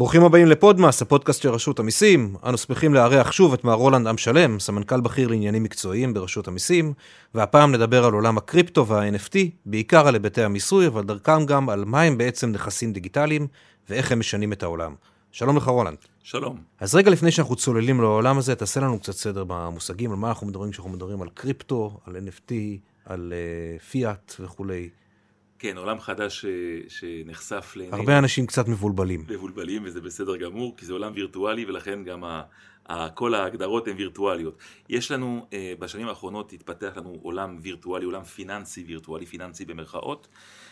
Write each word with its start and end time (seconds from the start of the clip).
ברוכים 0.00 0.24
הבאים 0.24 0.46
לפודמס, 0.46 1.02
הפודקאסט 1.02 1.42
של 1.42 1.48
רשות 1.48 1.78
המיסים. 1.78 2.36
אנו 2.44 2.58
שמחים 2.58 2.94
לארח 2.94 3.32
שוב 3.32 3.52
את 3.52 3.64
מר 3.64 3.72
רולנד 3.72 4.06
עם 4.06 4.18
שלם, 4.18 4.60
סמנכ"ל 4.60 5.00
בכיר 5.00 5.28
לעניינים 5.28 5.62
מקצועיים 5.62 6.14
ברשות 6.14 6.48
המיסים, 6.48 6.92
והפעם 7.34 7.72
נדבר 7.72 8.04
על 8.04 8.12
עולם 8.12 8.38
הקריפטו 8.38 8.86
וה-NFT, 8.86 9.36
בעיקר 9.66 10.08
על 10.08 10.14
היבטי 10.14 10.42
המיסוי, 10.42 10.86
אבל 10.86 11.02
דרכם 11.02 11.46
גם 11.46 11.68
על 11.68 11.84
מה 11.84 12.02
הם 12.02 12.18
בעצם 12.18 12.50
נכסים 12.50 12.92
דיגיטליים 12.92 13.46
ואיך 13.88 14.12
הם 14.12 14.18
משנים 14.18 14.52
את 14.52 14.62
העולם. 14.62 14.94
שלום 15.32 15.56
לך 15.56 15.68
רולנד. 15.68 15.98
שלום. 16.22 16.56
אז 16.80 16.94
רגע 16.94 17.10
לפני 17.10 17.30
שאנחנו 17.30 17.56
צוללים 17.56 18.00
לעולם 18.00 18.38
הזה, 18.38 18.54
תעשה 18.54 18.80
לנו 18.80 18.98
קצת 18.98 19.12
סדר 19.12 19.44
במושגים, 19.46 20.10
על 20.10 20.16
מה 20.16 20.28
אנחנו 20.28 20.46
מדברים 20.46 20.70
כשאנחנו 20.70 20.92
מדברים 20.92 21.22
על 21.22 21.28
קריפטו, 21.34 21.98
על 22.06 22.16
NFT, 22.16 22.52
על 23.04 23.32
uh, 23.32 23.82
פיאט 23.82 24.34
וכולי. 24.40 24.88
כן, 25.60 25.76
עולם 25.76 26.00
חדש 26.00 26.40
ש... 26.40 26.46
שנחשף 26.88 27.72
לעיני... 27.76 27.96
הרבה 27.96 28.18
אנשים 28.18 28.46
קצת 28.46 28.68
מבולבלים. 28.68 29.24
מבולבלים, 29.28 29.82
וזה 29.84 30.00
בסדר 30.00 30.36
גמור, 30.36 30.76
כי 30.76 30.86
זה 30.86 30.92
עולם 30.92 31.12
וירטואלי, 31.14 31.64
ולכן 31.64 32.04
גם 32.04 32.24
ה... 32.24 32.42
ה... 32.86 33.10
כל 33.10 33.34
ההגדרות 33.34 33.88
הן 33.88 33.96
וירטואליות. 33.96 34.58
יש 34.88 35.10
לנו, 35.10 35.46
אה, 35.52 35.72
בשנים 35.78 36.08
האחרונות 36.08 36.52
התפתח 36.52 36.92
לנו 36.96 37.18
עולם 37.22 37.58
וירטואלי, 37.62 38.04
עולם 38.04 38.24
פיננסי 38.24 38.84
וירטואלי, 38.86 39.26
פיננסי 39.26 39.64
במרכאות, 39.64 40.28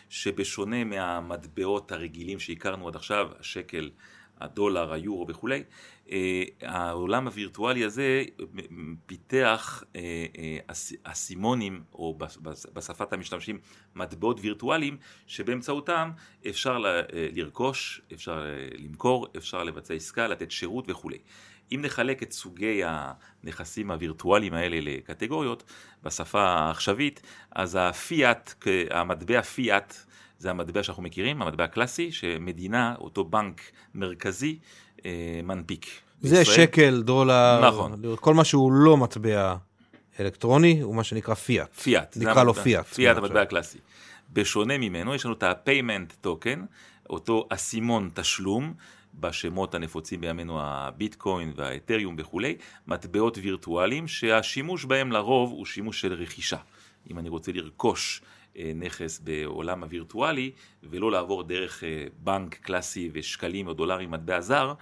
שבשונה 0.09 0.85
מהמטבעות 0.85 1.93
הרגילים 1.93 2.39
שהכרנו 2.39 2.89
עד 2.89 2.97
עכשיו, 2.97 3.29
השקל, 3.41 3.91
הדולר, 4.41 4.93
היורו 4.93 5.27
וכולי, 5.29 5.63
אה, 6.11 6.43
העולם 6.63 7.27
הווירטואלי 7.27 7.85
הזה 7.85 8.25
פיתח 9.07 9.85
אה, 9.97 10.27
אה, 10.39 10.59
אסימונים, 11.03 11.83
או 11.93 12.19
בשפת 12.73 13.13
המשתמשים, 13.13 13.59
מטבעות 13.95 14.41
וירטואליים, 14.41 14.97
שבאמצעותם 15.27 16.11
אפשר 16.49 16.79
לרכוש, 17.33 18.01
אפשר 18.13 18.45
למכור, 18.79 19.27
אפשר 19.37 19.65
לבצע 19.65 19.95
עסקה, 19.95 20.29
לתת 20.29 20.51
שירות 20.51 20.85
וכולי. 20.89 21.19
אם 21.73 21.81
נחלק 21.83 22.23
את 22.23 22.33
סוגי 22.33 22.83
הנכסים 22.85 23.91
הווירטואליים 23.91 24.55
האלה 24.55 24.79
לקטגוריות, 24.81 25.65
בשפה 26.03 26.43
העכשווית, 26.43 27.23
אז 27.51 27.79
הפיאט, 27.81 28.65
המטבע 28.91 29.43
פיאט, 29.43 29.95
זה 30.39 30.51
המטבע 30.51 30.83
שאנחנו 30.83 31.03
מכירים, 31.03 31.43
המטבע 31.43 31.65
הקלאסי, 31.65 32.13
שמדינה, 32.13 32.95
אותו 32.99 33.25
בנק 33.25 33.61
מרכזי, 33.95 34.59
אה, 35.05 35.41
מנפיק. 35.45 35.87
זה 36.21 36.39
בישראל. 36.39 36.57
שקל, 36.57 37.03
דולר, 37.03 37.69
נכון. 37.69 38.03
כל 38.21 38.35
מה 38.35 38.45
שהוא 38.45 38.73
לא 38.73 38.97
מטבע 38.97 39.57
אלקטרוני, 40.21 40.81
הוא 40.81 40.95
מה 40.95 41.05
שנקרא 41.05 41.35
פיאט. 41.35 41.75
פיאט. 41.75 42.17
נקרא 42.17 42.45
לו 42.45 42.55
פיאט. 42.55 42.87
פיאט, 42.87 43.17
המטבע 43.17 43.43
הקלאסי. 43.43 43.79
בשונה 44.33 44.79
ממנו, 44.79 45.15
יש 45.15 45.25
לנו 45.25 45.35
את 45.35 45.43
ה-payment 45.43 46.27
token, 46.27 46.59
אותו 47.11 47.47
אסימון 47.51 48.11
תשלום, 48.15 48.75
בשמות 49.21 49.75
הנפוצים 49.75 50.21
בימינו 50.21 50.59
הביטקוין 50.61 51.53
והאתריום 51.57 52.15
וכולי, 52.19 52.57
מטבעות 52.87 53.39
וירטואליים 53.43 54.09
שהשימוש 54.09 54.85
בהם 54.85 55.13
לרוב 55.13 55.51
הוא 55.51 55.67
שימוש 55.67 56.01
של 56.01 56.13
רכישה. 56.13 56.57
אם 57.11 57.19
אני 57.19 57.29
רוצה 57.29 57.53
לרכוש 57.53 58.23
נכס 58.75 59.21
בעולם 59.21 59.85
הווירטואלי 59.85 60.51
ולא 60.83 61.11
לעבור 61.11 61.43
דרך 61.43 61.85
אה, 61.85 62.07
בנק 62.19 62.55
קלאסי 62.55 63.11
ושקלים 63.13 63.67
או 63.67 63.73
דולרים 63.73 64.11
מטבע 64.11 64.41
זר, 64.41 64.69
אה, 64.69 64.75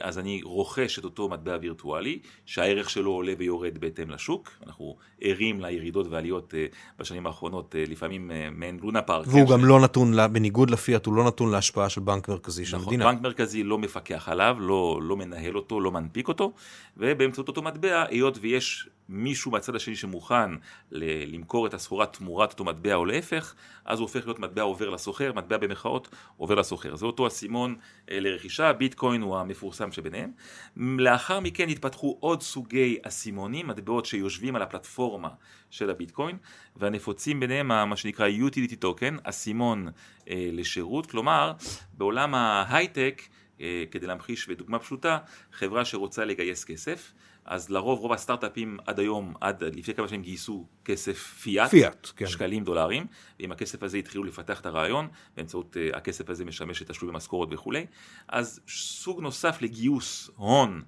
אז 0.00 0.18
אני 0.18 0.40
רוכש 0.44 0.98
את 0.98 1.04
אותו 1.04 1.28
מטבע 1.28 1.56
וירטואלי 1.60 2.18
שהערך 2.46 2.90
שלו 2.90 3.10
עולה 3.10 3.32
ויורד 3.38 3.78
בהתאם 3.78 4.10
לשוק. 4.10 4.50
אנחנו 4.66 4.96
ערים 5.20 5.60
לירידות 5.60 6.06
ועליות 6.10 6.54
בשנים 6.98 7.26
האחרונות, 7.26 7.74
לפעמים 7.78 8.30
מעין 8.52 8.78
לונה 8.82 9.02
פארק. 9.02 9.26
והוא 9.28 9.48
גם 9.48 9.60
ש... 9.60 9.64
לא 9.64 9.80
נתון, 9.80 10.12
בניגוד 10.32 10.70
לפיאט, 10.70 11.06
הוא 11.06 11.14
לא 11.14 11.24
נתון 11.24 11.50
להשפעה 11.50 11.88
של 11.88 12.00
בנק 12.00 12.28
מרכזי 12.28 12.64
של 12.64 12.76
נכון, 12.76 12.86
המדינה. 12.86 13.12
בנק 13.12 13.22
מרכזי 13.22 13.62
לא 13.62 13.78
מפקח 13.78 14.28
עליו, 14.28 14.56
לא, 14.60 14.98
לא 15.02 15.16
מנהל 15.16 15.56
אותו, 15.56 15.80
לא 15.80 15.90
מנפיק 15.90 16.28
אותו, 16.28 16.52
ובאמצעות 16.96 17.48
אותו 17.48 17.62
מטבע, 17.62 18.04
היות 18.08 18.38
ויש 18.40 18.88
מישהו 19.08 19.50
מהצד 19.50 19.76
השני 19.76 19.96
שמוכן 19.96 20.50
למכור 20.92 21.66
את 21.66 21.74
הסחורה 21.74 22.06
תמורת 22.06 22.52
אותו 22.52 22.64
מטבע 22.64 22.94
או 22.94 23.04
להפך, 23.04 23.54
אז 23.84 23.98
הוא 23.98 24.04
הופך 24.04 24.26
להיות 24.26 24.38
מטבע 24.38 24.62
עובר 24.62 24.90
לסוחר, 24.90 25.32
מטבע 25.32 25.56
במחאות 25.56 26.08
עובר 26.36 26.54
לסוחר. 26.54 26.96
זה 26.96 27.06
אותו 27.06 27.26
אסימון 27.26 27.76
אה, 28.10 28.20
לרכישה, 28.20 28.72
ביטקוין 28.72 29.22
הוא 29.22 29.36
המפורסם 29.36 29.65
שביניהם. 29.90 30.30
לאחר 30.76 31.40
מכן 31.40 31.68
התפתחו 31.68 32.16
עוד 32.20 32.42
סוגי 32.42 32.98
אסימונים, 33.02 33.66
מטבעות 33.66 34.06
שיושבים 34.06 34.56
על 34.56 34.62
הפלטפורמה 34.62 35.28
של 35.70 35.90
הביטקוין, 35.90 36.36
והנפוצים 36.76 37.40
ביניהם 37.40 37.68
מה 37.68 37.96
שנקרא 37.96 38.28
utility 38.28 38.84
token, 38.84 39.20
אסימון 39.22 39.88
אה, 40.30 40.48
לשירות, 40.52 41.06
כלומר 41.10 41.52
בעולם 41.94 42.34
ההייטק, 42.34 43.22
אה, 43.60 43.84
כדי 43.90 44.06
להמחיש 44.06 44.48
בדוגמה 44.48 44.78
פשוטה, 44.78 45.18
חברה 45.52 45.84
שרוצה 45.84 46.24
לגייס 46.24 46.64
כסף, 46.64 47.12
אז 47.46 47.70
לרוב 47.70 48.00
רוב 48.00 48.12
הסטארט-אפים 48.12 48.78
עד 48.86 48.98
היום, 48.98 49.34
עד 49.40 49.64
לפני 49.64 49.94
כמה 49.94 50.08
שנים 50.08 50.22
גייסו 50.22 50.66
כסף 50.84 51.18
פיאט, 51.18 51.70
פיאט 51.70 52.10
כן. 52.16 52.26
שקלים 52.26 52.64
דולרים, 52.64 53.06
ועם 53.40 53.52
הכסף 53.52 53.82
הזה 53.82 53.98
התחילו 53.98 54.24
לפתח 54.24 54.60
את 54.60 54.66
הרעיון, 54.66 55.08
באמצעות 55.36 55.76
uh, 55.76 55.96
הכסף 55.96 56.30
הזה 56.30 56.44
משמש 56.44 56.82
לתשלום 56.82 57.12
במשכורת 57.12 57.48
וכולי, 57.52 57.86
אז 58.28 58.60
סוג 58.68 59.20
נוסף 59.20 59.62
לגיוס 59.62 60.30
הון 60.36 60.82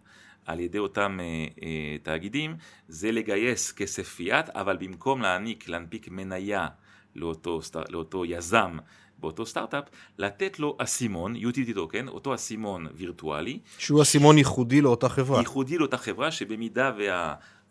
על 0.47 0.61
ידי 0.61 0.79
אותם 0.79 1.19
uh, 1.21 1.59
uh, 1.59 1.63
תאגידים, 2.03 2.57
זה 2.89 3.13
לגייס 3.13 3.73
כסף 3.73 4.09
פיאט, 4.09 4.51
אבל 4.51 4.77
במקום 4.77 5.23
להעניק, 5.23 5.69
להנפיק 5.69 6.09
מניה 6.09 6.69
לאותו, 7.17 7.61
לאותו 7.89 8.25
יזם 8.25 8.79
באותו 9.19 9.47
סטארט-אפ, 9.47 9.85
לתת 10.19 10.59
לו 10.59 10.77
אסימון, 10.79 11.37
utility 11.37 11.77
token, 11.77 12.09
אותו 12.09 12.35
אסימון 12.35 12.87
וירטואלי. 12.95 13.59
שהוא 13.79 14.03
אסימון 14.03 14.39
ייחודי 14.39 14.81
לאותה 14.81 15.09
חברה. 15.09 15.39
ייחודי 15.39 15.79
לאותה 15.79 15.97
חברה, 15.97 16.31
שבמידה 16.31 16.93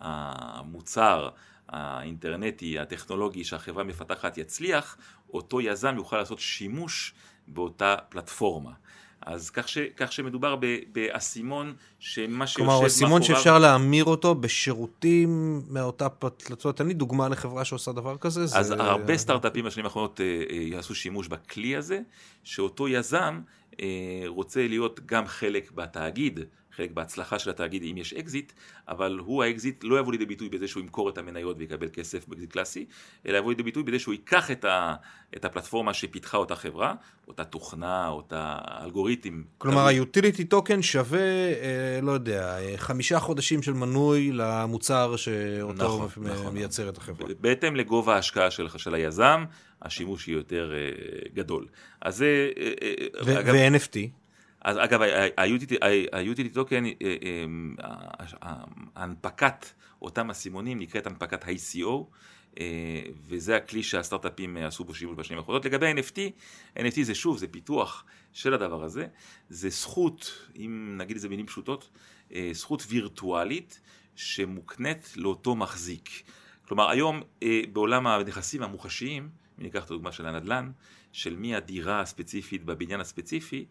והמוצר 0.02 1.30
האינטרנטי, 1.70 2.80
הטכנולוגי 2.80 3.44
שהחברה 3.44 3.84
מפתחת 3.84 4.38
יצליח, 4.38 4.98
אותו 5.34 5.62
יזם 5.62 5.96
יוכל 5.96 6.18
לעשות 6.18 6.40
שימוש 6.40 7.14
באותה 7.48 7.96
פלטפורמה. 8.10 8.72
אז 9.28 9.50
כך, 9.50 9.70
ש, 9.70 9.78
כך 9.98 10.12
שמדובר 10.12 10.56
באסימון 10.92 11.74
שמה 12.00 12.48
שיושב 12.48 12.64
מאחוריו... 12.64 12.78
כלומר, 12.78 12.88
אסימון 12.88 13.24
שאפשר 13.24 13.60
להמיר 13.60 14.06
אותו 14.06 14.36
בשירותים 14.36 15.62
מאותה 15.70 16.10
פלטפורמה. 16.10 16.78
תן 16.78 16.88
לי 16.88 16.94
דוגמה 16.94 17.30
לחברה 17.30 17.66
שעושה 17.66 17.92
דבר 17.92 18.18
כזה. 18.18 18.44
אז 18.44 18.68
זה... 18.68 18.74
הרבה 18.74 19.18
סטארט-אפים 19.18 19.66
בשנים 19.66 19.86
האחרונות 19.86 20.22
אה, 20.22 20.26
אה, 20.26 20.56
יעשו 20.56 20.96
שימוש 20.96 21.28
בכלי 21.28 21.76
הזה, 21.76 22.00
שאותו 22.44 22.88
יזם 22.88 23.42
אה, 23.82 24.24
רוצה 24.26 24.68
להיות 24.68 25.00
גם 25.06 25.28
חלק 25.28 25.72
בתאגיד, 25.72 26.40
חלק 26.78 26.92
בהצלחה 26.92 27.40
של 27.40 27.50
התאגיד 27.50 27.84
אם 27.84 27.98
יש 27.98 28.14
אקזיט, 28.14 28.52
אבל 28.88 29.20
הוא 29.20 29.44
האקזיט 29.44 29.84
לא 29.84 30.00
יבוא 30.00 30.12
לידי 30.12 30.26
ביטוי 30.26 30.50
בזה 30.50 30.68
שהוא 30.68 30.84
ימכור 30.84 31.10
את 31.10 31.18
המניות 31.18 31.56
ויקבל 31.60 31.88
כסף 31.94 32.28
באקזיט 32.28 32.52
קלאסי, 32.52 32.86
אלא 33.26 33.38
יבוא 33.38 33.52
לידי 33.52 33.64
ביטוי 33.64 33.84
בזה 33.84 34.00
שהוא 34.00 34.14
ייקח 34.14 34.52
את, 34.52 34.66
ה, 34.66 34.96
את 35.38 35.46
הפלטפורמה 35.46 35.94
שפיתחה 35.94 36.38
אותה 36.38 36.56
חברה, 36.56 36.94
אותה 37.28 37.44
תוכנה, 37.44 38.08
אותה 38.08 38.58
אלגוריתם. 38.84 39.44
כלומר 39.58 39.88
ה 39.88 39.95
utility 39.95 40.44
token 40.44 40.82
שווה, 40.82 41.20
אה, 41.20 42.00
לא 42.02 42.12
יודע, 42.12 42.60
אה, 42.60 42.74
חמישה 42.78 43.20
חודשים 43.20 43.64
של 43.64 43.74
מנוי 43.74 44.32
למוצר 44.32 45.16
שאותו 45.16 45.84
נכון, 45.84 46.10
נכון. 46.18 46.54
מייצרת 46.54 46.98
החברה. 46.98 47.28
בהתאם 47.42 47.76
לגובה 47.76 48.16
ההשקעה 48.16 48.52
של, 48.52 48.68
של 48.78 48.94
היזם, 48.94 49.46
השימוש 49.82 50.28
יהיה 50.28 50.38
יותר 50.38 50.74
אה, 50.74 51.30
גדול. 51.34 51.66
אז 52.02 52.18
זה... 52.18 52.50
אה, 52.58 52.72
אה, 52.82 53.26
ו- 53.26 53.46
ו-NFT? 53.46 54.27
אז 54.68 54.78
אגב, 54.78 55.02
ה-utility 55.02 56.56
token, 56.56 56.86
אה, 57.02 57.16
אה, 58.44 58.56
הנפקת 58.96 59.66
אותם 60.02 60.30
אסימונים 60.30 60.80
נקראת 60.80 61.08
הנפקת 61.08 61.44
ICO, 61.44 62.04
אה, 62.60 62.66
וזה 63.28 63.56
הכלי 63.56 63.84
שהסטארט-אפים 63.84 64.58
עשו 64.58 64.84
בו 64.84 64.96
שימוש 64.96 65.16
בשנים 65.18 65.40
האחרונות. 65.40 65.66
לגבי 65.66 65.94
NFT, 65.94 66.18
NFT 66.78 67.02
זה 67.02 67.16
שוב, 67.16 67.38
זה 67.38 67.48
פיתוח 67.48 68.06
של 68.34 68.54
הדבר 68.54 68.84
הזה, 68.84 69.08
זה 69.50 69.70
זכות, 69.70 70.48
אם 70.56 70.96
נגיד 70.98 71.16
את 71.16 71.22
זה 71.22 71.28
במילים 71.28 71.46
פשוטות, 71.46 71.90
זכות 72.52 72.84
וירטואלית 72.88 73.82
שמוקנית 74.16 75.14
לאותו 75.16 75.56
מחזיק. 75.56 76.10
כלומר, 76.68 76.90
היום 76.90 77.22
בעולם 77.74 78.08
הנכסים 78.08 78.64
המוחשיים, 78.64 79.30
אם 79.60 79.64
ניקח 79.64 79.86
את 79.86 79.92
הדוגמה 79.92 80.12
של 80.12 80.26
הנדל"ן, 80.26 80.72
של 81.12 81.36
מי 81.36 81.56
הדירה 81.56 82.02
הספציפית 82.02 82.64
בבניין 82.64 83.00
הספציפי, 83.00 83.66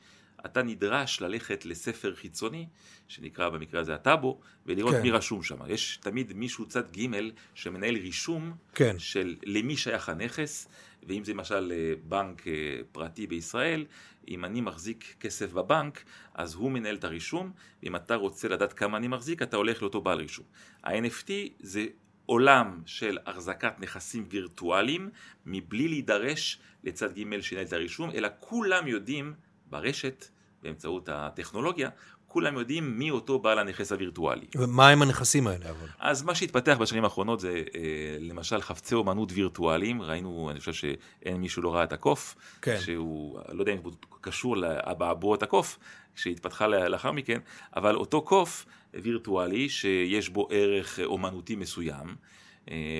אתה 0.46 0.62
נדרש 0.62 1.20
ללכת 1.20 1.66
לספר 1.66 2.14
חיצוני, 2.14 2.66
שנקרא 3.08 3.48
במקרה 3.48 3.81
הזה 3.81 3.94
הטאבו, 3.94 4.40
ולראות 4.66 4.94
כן. 4.94 5.02
מי 5.02 5.10
רשום 5.10 5.43
שם. 5.43 5.56
יש 5.69 5.96
תמיד 5.96 6.32
מישהו 6.32 6.66
צד 6.66 6.96
ג' 6.96 7.06
שמנהל 7.54 7.96
רישום 7.96 8.52
כן. 8.75 8.98
של 8.98 9.37
למי 9.44 9.76
שייך 9.76 10.08
הנכס, 10.08 10.69
ואם 11.08 11.25
זה 11.25 11.32
למשל 11.32 11.72
אה, 11.76 11.93
בנק 12.08 12.48
אה, 12.48 12.52
פרטי 12.93 13.26
בישראל, 13.26 13.84
אם 14.28 14.44
אני 14.44 14.60
מחזיק 14.60 15.14
כסף 15.20 15.52
בבנק, 15.52 16.04
אז 16.34 16.54
הוא 16.54 16.70
מנהל 16.70 16.94
את 16.94 17.04
הרישום, 17.04 17.52
ואם 17.82 17.96
אתה 17.96 18.14
רוצה 18.14 18.48
לדעת 18.48 18.72
כמה 18.72 18.96
אני 18.96 19.08
מחזיק, 19.08 19.43
אתה 19.43 19.56
הולך 19.56 19.82
לאותו 19.82 20.00
בעל 20.00 20.19
רישום. 20.19 20.44
ה-NFT 20.84 21.31
זה 21.60 21.87
עולם 22.26 22.81
של 22.87 23.19
החזקת 23.26 23.72
נכסים 23.78 24.26
וירטואליים, 24.31 25.10
מבלי 25.46 25.88
להידרש 25.88 26.58
לצד 26.84 27.19
ג' 27.19 27.40
שינהל 27.40 27.66
את 27.66 27.72
הרישום, 27.72 28.10
אלא 28.10 28.28
כולם 28.40 28.88
יודעים 28.88 29.34
ברשת, 29.70 30.28
באמצעות 30.62 31.08
הטכנולוגיה, 31.12 31.91
כולם 32.37 32.58
יודעים 32.58 32.99
מי 32.99 33.11
אותו 33.11 33.38
בעל 33.38 33.58
הנכס 33.58 33.93
הווירטואלי. 33.93 34.47
ומה 34.56 34.88
הם 34.88 35.03
הנכסים 35.03 35.47
האלה 35.47 35.70
אבל? 35.70 35.87
אז 35.99 36.23
מה 36.23 36.35
שהתפתח 36.35 36.76
בשנים 36.81 37.05
האחרונות 37.05 37.41
זה 37.41 37.62
אה, 37.75 38.17
למשל 38.20 38.61
חפצי 38.61 38.94
אומנות 38.94 39.32
וירטואליים, 39.32 40.03
ראינו, 40.03 40.50
אני 40.50 40.61
חושב 40.61 40.73
שאין 40.73 41.37
מישהו 41.37 41.62
לא 41.62 41.75
ראה 41.75 41.85
את 41.85 41.93
הקוף, 41.93 42.35
כן. 42.62 42.76
שהוא, 42.81 43.41
לא 43.53 43.62
יודע 43.62 43.73
אם 43.73 43.79
הוא 43.82 43.93
קשור 44.20 44.56
לאבעבועות 44.56 45.43
הקוף, 45.43 45.79
שהתפתחה 46.14 46.67
לאחר 46.67 47.12
מכן, 47.12 47.38
אבל 47.76 47.97
אותו 47.97 48.23
קוף 48.23 48.67
וירטואלי 48.94 49.69
שיש 49.69 50.29
בו 50.29 50.49
ערך 50.50 51.00
אומנותי 51.05 51.56
מסוים, 51.56 52.17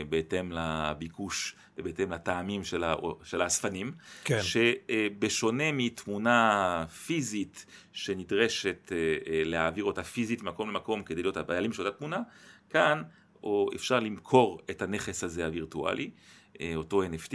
בהתאם 0.09 0.53
לביקוש 0.53 1.57
ובהתאם 1.79 2.13
לטעמים 2.13 2.65
של, 2.65 2.85
ה, 2.85 2.95
של 3.23 3.43
האספנים, 3.43 3.93
כן. 4.25 4.39
שבשונה 4.43 5.73
מתמונה 5.73 6.85
פיזית 7.07 7.67
שנדרשת 7.93 8.93
אה, 8.93 8.97
אה, 8.97 9.43
להעביר 9.45 9.85
אותה 9.85 10.05
פיזית 10.05 10.43
ממקום 10.43 10.71
למקום 10.71 11.03
כדי 11.03 11.23
להיות 11.23 11.37
הבעלים 11.37 11.73
של 11.73 11.87
אותה 11.87 11.99
תמונה, 11.99 12.21
כאן 12.71 13.03
או 13.43 13.71
אפשר 13.75 14.01
למכור 14.01 14.61
את 14.71 14.83
הנכס 14.83 15.25
הזה 15.25 15.47
הווירטואלי, 15.47 16.11
אותו 16.77 17.03
NFT, 17.03 17.35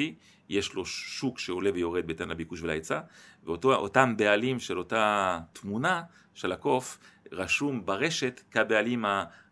יש 0.49 0.73
לו 0.73 0.85
שוק 0.85 1.39
שעולה 1.39 1.69
ויורד 1.73 2.07
בהתאם 2.07 2.29
לביקוש 2.29 2.61
ולהיצע, 2.61 2.99
ואותם 3.43 4.17
בעלים 4.17 4.59
של 4.59 4.77
אותה 4.77 5.39
תמונה 5.53 6.01
של 6.33 6.51
הקוף 6.51 6.97
רשום 7.31 7.85
ברשת 7.85 8.41
כבעלים 8.51 9.05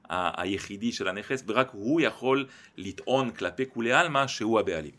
ה... 0.10 0.42
היחידי 0.42 0.92
של 0.92 1.08
הנכס, 1.08 1.44
ורק 1.48 1.70
הוא 1.74 2.02
יכול 2.02 2.48
לטעון 2.78 3.32
כלפי 3.32 3.64
כולי 3.74 3.92
עלמא 3.92 4.28
שהוא 4.28 4.60
הבעלים. 4.60 4.92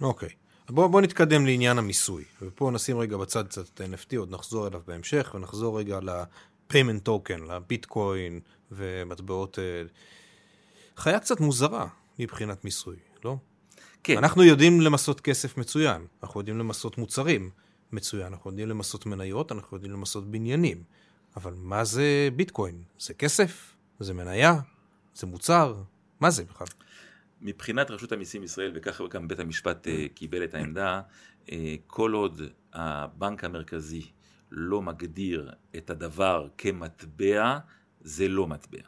אוקיי. 0.00 0.28
Okay. 0.28 0.72
בואו 0.72 0.88
בוא 0.88 1.00
נתקדם 1.00 1.46
לעניין 1.46 1.78
המיסוי, 1.78 2.24
ופה 2.42 2.70
נשים 2.70 2.98
רגע 2.98 3.16
בצד 3.16 3.48
קצת 3.48 3.68
את 3.68 3.80
NFT, 3.80 4.16
עוד 4.16 4.30
נחזור 4.30 4.66
אליו 4.66 4.80
בהמשך, 4.86 5.32
ונחזור 5.34 5.78
רגע 5.78 6.00
ל-payment 6.00 7.08
token, 7.08 7.42
לביטקוין 7.48 8.40
ומטבעות... 8.72 9.58
אה, 9.58 9.82
חיה 10.96 11.20
קצת 11.20 11.40
מוזרה 11.40 11.86
מבחינת 12.18 12.64
מיסוי, 12.64 12.96
לא? 13.24 13.36
כן. 14.02 14.18
אנחנו 14.18 14.42
יודעים 14.42 14.80
למסות 14.80 15.20
כסף 15.20 15.56
מצוין, 15.56 16.06
אנחנו 16.22 16.40
יודעים 16.40 16.58
למסות 16.58 16.98
מוצרים 16.98 17.50
מצוין, 17.92 18.26
אנחנו 18.26 18.50
יודעים 18.50 18.68
למסות 18.68 19.06
מניות, 19.06 19.52
אנחנו 19.52 19.76
יודעים 19.76 19.92
למסות 19.92 20.30
בניינים, 20.30 20.82
אבל 21.36 21.54
מה 21.56 21.84
זה 21.84 22.28
ביטקוין? 22.36 22.82
זה 22.98 23.14
כסף? 23.14 23.73
זה 24.00 24.14
מניה? 24.14 24.54
זה 25.14 25.26
מוצר? 25.26 25.74
מה 26.20 26.30
זה 26.30 26.44
בכלל? 26.44 26.66
מבחינת 27.42 27.90
רשות 27.90 28.12
המיסים 28.12 28.42
ישראל, 28.42 28.72
וככה 28.74 29.04
גם 29.10 29.28
בית 29.28 29.38
המשפט 29.38 29.86
uh, 29.86 29.90
קיבל 30.14 30.44
את 30.44 30.54
העמדה, 30.54 31.00
uh, 31.46 31.50
כל 31.86 32.12
עוד 32.12 32.42
הבנק 32.72 33.44
המרכזי 33.44 34.02
לא 34.50 34.82
מגדיר 34.82 35.52
את 35.76 35.90
הדבר 35.90 36.48
כמטבע, 36.58 37.58
זה 38.00 38.28
לא 38.28 38.46
מטבע. 38.46 38.82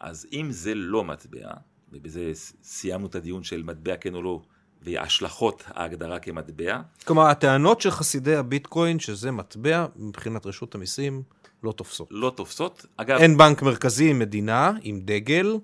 אז 0.00 0.26
אם 0.32 0.48
זה 0.50 0.74
לא 0.74 1.04
מטבע, 1.04 1.50
ובזה 1.92 2.30
סיימנו 2.62 3.06
את 3.06 3.14
הדיון 3.14 3.42
של 3.42 3.62
מטבע 3.62 3.96
כן 3.96 4.14
או 4.14 4.22
לא, 4.22 4.42
והשלכות 4.82 5.64
ההגדרה 5.66 6.18
כמטבע. 6.18 6.80
כלומר, 7.06 7.26
הטענות 7.26 7.80
של 7.80 7.90
חסידי 7.90 8.36
הביטקוין 8.36 8.98
שזה 8.98 9.30
מטבע, 9.30 9.86
מבחינת 9.96 10.46
רשות 10.46 10.74
המיסים, 10.74 11.22
לא 11.62 11.72
תופסות. 11.72 12.08
לא 12.10 12.32
תופסות. 12.36 12.86
אגב... 12.96 13.18
אין 13.18 13.36
בנק 13.36 13.62
מרכזי 13.62 14.12
מדינה, 14.12 14.72
עם 14.82 15.00
דגל, 15.00 15.56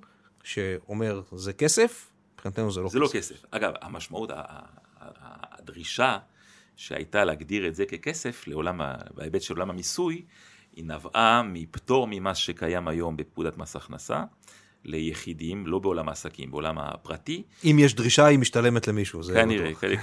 שאומר 0.43 1.23
זה 1.33 1.53
כסף, 1.53 2.11
מבחינתנו 2.35 2.73
זה 2.73 2.81
לא 2.81 2.89
זה 2.89 2.99
כסף. 2.99 3.11
זה 3.11 3.17
לא 3.17 3.21
כסף. 3.21 3.45
אגב, 3.51 3.73
המשמעות, 3.81 4.31
הדרישה 4.99 6.19
שהייתה 6.77 7.25
להגדיר 7.25 7.67
את 7.67 7.75
זה 7.75 7.87
ככסף, 7.87 8.47
לעולם, 8.47 8.81
בהיבט 9.15 9.43
של 9.43 9.55
עולם 9.55 9.71
המיסוי, 9.71 10.23
היא 10.77 10.85
נבעה 10.85 11.43
מפטור 11.43 12.07
ממס 12.11 12.37
שקיים 12.37 12.89
היום 12.89 13.17
בפקודת 13.17 13.57
מס 13.59 13.77
הכנסה. 13.77 14.25
ליחידים, 14.85 15.67
לא 15.67 15.79
בעולם 15.79 16.09
העסקים, 16.09 16.51
בעולם 16.51 16.79
הפרטי. 16.79 17.43
אם 17.65 17.77
יש 17.81 17.95
דרישה, 17.95 18.27
היא 18.27 18.39
משתלמת 18.39 18.89
למישהו, 18.89 19.23
זה 19.23 19.35
כנראה, 19.35 19.75
כנראה. 19.75 19.99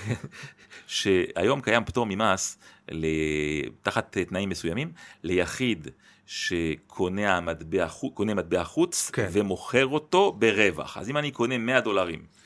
שהיום 0.88 1.62
קיים 1.62 1.86
פטור 1.86 2.06
ממס 2.10 2.58
תחת 3.82 4.18
תנאים 4.18 4.50
מסוימים, 4.50 4.92
ליחיד 5.24 5.88
שקונה 6.26 7.42
מטבע, 7.42 7.88
מטבע 8.20 8.64
חוץ 8.64 9.10
כן. 9.14 9.28
ומוכר 9.32 9.88
אותו 9.88 10.32
ברווח. 10.40 10.98
אז 10.98 11.10
אם 11.10 11.18
אני 11.18 11.32
קונה 11.32 11.58
100 11.58 11.82
דולרים, 11.82 12.42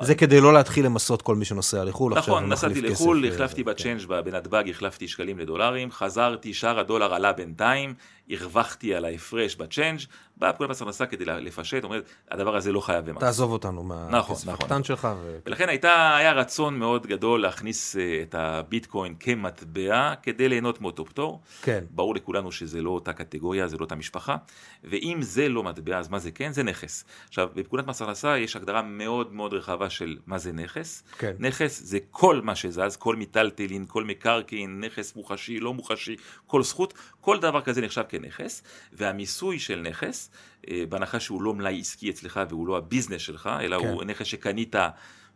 זה 0.00 0.14
כדי 0.18 0.40
לא 0.40 0.52
להתחיל 0.52 0.84
למסות 0.86 1.22
כל 1.22 1.36
מי 1.36 1.44
שנוסע 1.44 1.84
לחו"ל. 1.84 2.14
נכון, 2.14 2.52
נסעתי 2.52 2.80
לחו"ל, 2.82 3.26
החלפתי 3.26 3.64
בצ'יינג' 3.64 4.06
בנתב"ג, 4.06 4.64
החלפתי 4.70 5.08
שקלים 5.08 5.38
לדולרים, 5.38 5.90
חזרתי, 5.90 6.54
שער 6.54 6.78
הדולר 6.78 7.14
עלה 7.14 7.32
בינתיים, 7.32 7.94
הרווחתי 8.30 8.94
על 8.94 9.04
ההפרש 9.04 9.56
בצ'יינג', 9.56 10.00
באה 10.36 10.52
פקודת 10.52 10.70
מס 10.70 10.82
הכנסה 10.82 11.06
כדי 11.06 11.24
לפשט, 11.24 11.84
אומרת, 11.84 12.04
הדבר 12.30 12.56
הזה 12.56 12.72
לא 12.72 12.80
חייב 12.80 13.10
במס. 13.10 13.20
תעזוב 13.20 13.52
אותנו 13.52 13.82
מהכסף 13.82 14.46
נכון, 14.46 14.54
הקטן 14.54 14.84
שלך. 14.84 15.08
ו... 15.22 15.38
ולכן 15.46 15.68
הייתה, 15.68 16.16
היה 16.16 16.32
רצון 16.32 16.78
מאוד 16.78 17.06
גדול 17.06 17.42
להכניס 17.42 17.96
אה, 17.96 18.22
את 18.22 18.34
הביטקוין 18.34 19.14
כמטבע, 19.20 20.14
כדי 20.22 20.48
ליהנות 20.48 20.80
מאותו 20.80 21.04
פטור. 21.04 21.40
כן. 21.62 21.84
ברור 21.90 22.14
לכולנו 22.14 22.52
שזה 22.52 22.82
לא 22.82 22.90
אותה 22.90 23.12
קטגוריה, 23.12 23.68
זה 23.68 23.76
לא 23.76 23.84
אותה 23.84 23.94
משפחה, 23.94 24.36
ואם 24.84 25.18
זה 25.20 25.48
לא 25.48 25.62
מטבע, 25.62 25.98
אז 25.98 26.08
מה 26.08 26.18
זה 26.18 26.30
כן? 26.30 26.52
זה 26.52 26.62
נכס. 26.62 27.04
עכשיו, 27.28 27.48
בפקודת 27.54 27.86
מס 27.86 28.02
הכנסה 28.02 28.38
יש 28.38 28.56
הגדרה 28.56 28.82
מאוד 28.82 29.32
מאוד 29.32 29.54
רחבה 29.54 29.90
של 29.90 30.16
מה 30.26 30.38
זה 30.38 30.52
נכס. 30.52 31.02
כן. 31.18 31.32
נכס 31.38 31.82
זה 31.84 31.98
כל 32.10 32.40
מה 32.40 32.54
שזז, 32.54 32.96
כל 32.96 33.16
מיטלטלין, 33.16 33.84
כל 33.88 34.04
מקרקעין, 34.04 34.80
נכס 34.84 35.16
מוחשי, 35.16 35.60
לא 35.60 35.74
מוחשי, 35.74 36.16
כל 36.46 36.62
זכות, 36.62 36.94
כל 37.22 37.38
דבר 37.38 37.60
כזה 37.60 37.80
נחשב 37.80 38.02
כנכס, 38.08 38.62
והמיסוי 38.92 39.58
של 39.58 39.80
נכס, 39.80 40.30
אה, 40.68 40.84
בהנחה 40.88 41.20
שהוא 41.20 41.42
לא 41.42 41.54
מלאי 41.54 41.80
עסקי 41.80 42.10
אצלך 42.10 42.40
והוא 42.48 42.66
לא 42.66 42.76
הביזנס 42.76 43.20
שלך, 43.20 43.50
אלא 43.60 43.78
כן. 43.78 43.88
הוא 43.88 44.04
נכס 44.04 44.26
שקנית 44.26 44.74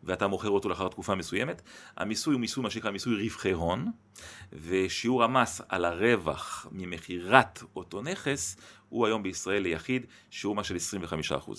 ואתה 0.04 0.26
מוכר 0.26 0.50
אותו 0.50 0.68
לאחר 0.68 0.88
תקופה 0.88 1.14
מסוימת, 1.14 1.62
המיסוי 1.96 2.34
הוא 2.34 2.40
מיסוי, 2.40 2.62
מה 2.62 2.70
שנקרא 2.70 2.90
מיסוי 2.90 3.22
רווחי 3.22 3.52
הון, 3.52 3.90
ושיעור 4.52 5.24
המס 5.24 5.60
על 5.68 5.84
הרווח 5.84 6.66
ממכירת 6.72 7.62
אותו 7.76 8.02
נכס, 8.02 8.56
הוא 8.88 9.06
היום 9.06 9.22
בישראל 9.22 9.62
ליחיד 9.62 10.06
שיעור 10.30 10.56
מס 10.56 10.66
של 10.66 10.76
25%. 10.76 11.50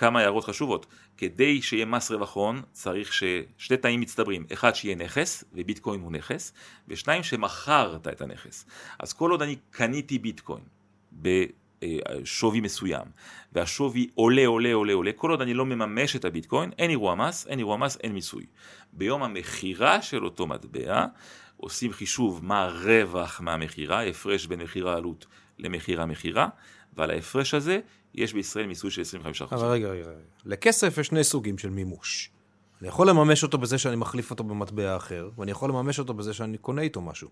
כמה 0.00 0.20
הערות 0.20 0.44
חשובות. 0.44 0.86
כדי 1.16 1.62
שיהיה 1.62 1.84
מס 1.84 2.10
רווח 2.10 2.34
הון 2.34 2.62
צריך 2.72 3.12
ששתי 3.12 3.76
תאים 3.76 4.00
מצטברים, 4.00 4.46
אחד 4.52 4.74
שיהיה 4.74 4.96
נכס, 4.96 5.44
וביטקוין 5.54 6.00
הוא 6.00 6.12
נכס, 6.12 6.52
ושניים 6.88 7.22
שמכרת 7.22 8.08
את 8.08 8.20
הנכס. 8.20 8.66
אז 8.98 9.12
כל 9.12 9.30
עוד 9.30 9.42
אני 9.42 9.56
קניתי 9.70 10.18
ביטקוין 10.18 10.62
בשווי 11.12 12.60
מסוים, 12.60 13.04
והשווי 13.52 14.10
עולה 14.14 14.46
עולה 14.46 14.72
עולה 14.72 14.92
עולה, 14.92 15.12
כל 15.12 15.30
עוד 15.30 15.42
אני 15.42 15.54
לא 15.54 15.66
מממש 15.66 16.16
את 16.16 16.24
הביטקוין, 16.24 16.70
אין 16.78 16.90
אירוע 16.90 17.14
מס, 17.14 17.46
אין 17.46 17.58
אירוע 17.58 17.76
מס, 17.76 17.98
אין 18.02 18.12
מיסוי. 18.12 18.46
ביום 18.92 19.22
המכירה 19.22 20.02
של 20.02 20.24
אותו 20.24 20.46
מטבע, 20.46 21.06
עושים 21.56 21.92
חישוב 21.92 22.44
מה 22.44 22.62
הרווח 22.62 23.40
מהמכירה, 23.40 24.04
הפרש 24.04 24.46
בין 24.46 24.60
מכירה 24.60 24.96
עלות 24.96 25.26
למכירה 25.58 26.06
מכירה, 26.06 26.48
ועל 26.96 27.10
ההפרש 27.10 27.54
הזה 27.54 27.80
יש 28.14 28.32
בישראל 28.32 28.66
מיסוי 28.66 28.90
של 28.90 29.02
25%. 29.02 29.54
אבל 29.54 29.66
רגע, 29.66 29.88
רגע, 29.88 30.02
רגע. 30.02 30.18
לכסף 30.44 30.98
יש 30.98 31.06
שני 31.06 31.24
סוגים 31.24 31.58
של 31.58 31.70
מימוש. 31.70 32.30
אני 32.80 32.88
יכול 32.88 33.08
לממש 33.08 33.42
אותו 33.42 33.58
בזה 33.58 33.78
שאני 33.78 33.96
מחליף 33.96 34.30
אותו 34.30 34.44
במטבע 34.44 34.96
אחר, 34.96 35.30
ואני 35.38 35.50
יכול 35.50 35.70
לממש 35.70 35.98
אותו 35.98 36.14
בזה 36.14 36.34
שאני 36.34 36.58
קונה 36.58 36.82
איתו 36.82 37.00
משהו. 37.00 37.28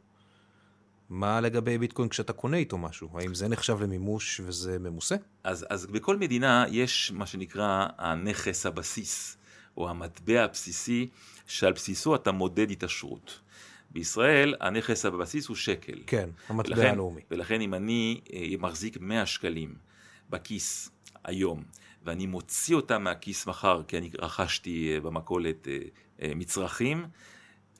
מה 1.10 1.40
לגבי 1.40 1.78
ביטקוין 1.78 2.08
כשאתה 2.08 2.32
קונה 2.32 2.56
איתו 2.56 2.78
משהו? 2.78 3.08
האם 3.14 3.34
זה 3.34 3.48
נחשב 3.48 3.82
למימוש 3.82 4.40
וזה 4.44 4.78
ממוסה? 4.78 5.16
אז, 5.44 5.66
אז 5.70 5.86
בכל 5.86 6.16
מדינה 6.16 6.64
יש 6.70 7.12
מה 7.14 7.26
שנקרא 7.26 7.86
הנכס 7.98 8.66
הבסיס, 8.66 9.38
או 9.76 9.90
המטבע 9.90 10.44
הבסיסי, 10.44 11.08
שעל 11.46 11.72
בסיסו 11.72 12.14
אתה 12.14 12.32
מודד 12.32 12.70
התעשרות. 12.70 13.40
בישראל 13.90 14.54
הנכס 14.60 15.04
הבסיס 15.04 15.46
הוא 15.46 15.56
שקל. 15.56 15.98
כן, 16.06 16.30
המטבע 16.48 16.90
הלאומי. 16.90 17.20
ולכן 17.30 17.60
אם 17.60 17.74
אני 17.74 18.20
אה, 18.32 18.46
מחזיק 18.58 18.96
100 19.00 19.26
שקלים 19.26 19.74
בכיס 20.30 20.90
היום, 21.24 21.62
ואני 22.04 22.26
מוציא 22.26 22.76
אותם 22.76 23.04
מהכיס 23.04 23.46
מחר, 23.46 23.82
כי 23.88 23.98
אני 23.98 24.10
רכשתי 24.18 24.94
אה, 24.94 25.00
במכולת 25.00 25.68
אה, 26.22 26.32
מצרכים, 26.34 27.06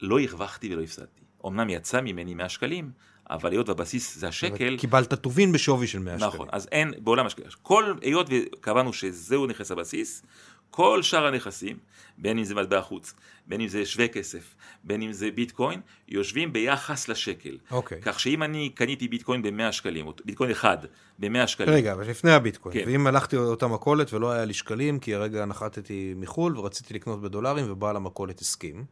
לא 0.03 0.21
הרווחתי 0.21 0.75
ולא 0.75 0.83
הפסדתי. 0.83 1.21
אמנם 1.47 1.71
יצא 1.71 2.01
ממני 2.01 2.35
100 2.35 2.49
שקלים, 2.49 2.91
אבל 3.31 3.51
היות 3.51 3.69
והבסיס 3.69 4.19
זה 4.19 4.29
השקל... 4.29 4.77
קיבלת 4.79 5.15
טובין 5.15 5.53
בשווי 5.53 5.87
של 5.87 5.99
100 5.99 6.17
נכון, 6.17 6.29
שקלים. 6.29 6.43
נכון, 6.43 6.49
אז 6.53 6.69
אין, 6.73 6.95
בעולם 6.99 7.27
השקל. 7.27 7.43
כל, 7.63 7.95
היות 8.03 8.27
וקבענו 8.31 8.93
שזהו 8.93 9.47
נכס 9.47 9.71
הבסיס, 9.71 10.23
כל 10.71 11.03
שאר 11.03 11.27
הנכסים, 11.27 11.79
בין 12.19 12.39
אם 12.39 12.45
זה 12.45 12.55
מטבע 12.55 12.81
חוץ, 12.81 13.15
בין 13.47 13.61
אם 13.61 13.69
זה 13.69 13.87
שווה 13.87 14.09
כסף, 14.09 14.55
בין 14.85 15.03
אם 15.03 15.13
זה 15.13 15.31
ביטקוין, 15.31 15.81
יושבים 16.09 16.53
ביחס 16.53 17.09
לשקל. 17.09 17.59
אוקיי. 17.71 17.99
כך 18.03 18.21
שאם 18.21 18.43
אני 18.43 18.69
קניתי 18.69 19.09
ביטקוין 19.09 19.43
ב-100 19.43 19.73
שקלים, 19.73 20.07
ביטקוין 20.25 20.51
אחד 20.51 20.79
ב-100 21.19 21.47
שקלים. 21.47 21.75
רגע, 21.75 21.93
אבל 21.93 22.11
לפני 22.11 22.33
הביטקוין. 22.33 22.75
כן. 22.75 22.85
ואם 22.87 23.07
הלכתי 23.07 23.37
לאותה 23.37 23.67
מכולת 23.67 24.13
ולא 24.13 24.33
היה 24.33 24.45
לי 24.45 24.55
שקלים, 24.55 24.99
כי 24.99 25.15
הרגע 25.15 25.45
נחתתי 25.45 26.15
מחו"ל 26.17 26.59
ורציתי 26.59 26.95
לקנות 26.95 27.21
בדולרים 27.21 27.73
ובעל 27.73 27.97
המכולת 27.97 28.41
הסכים, 28.41 28.85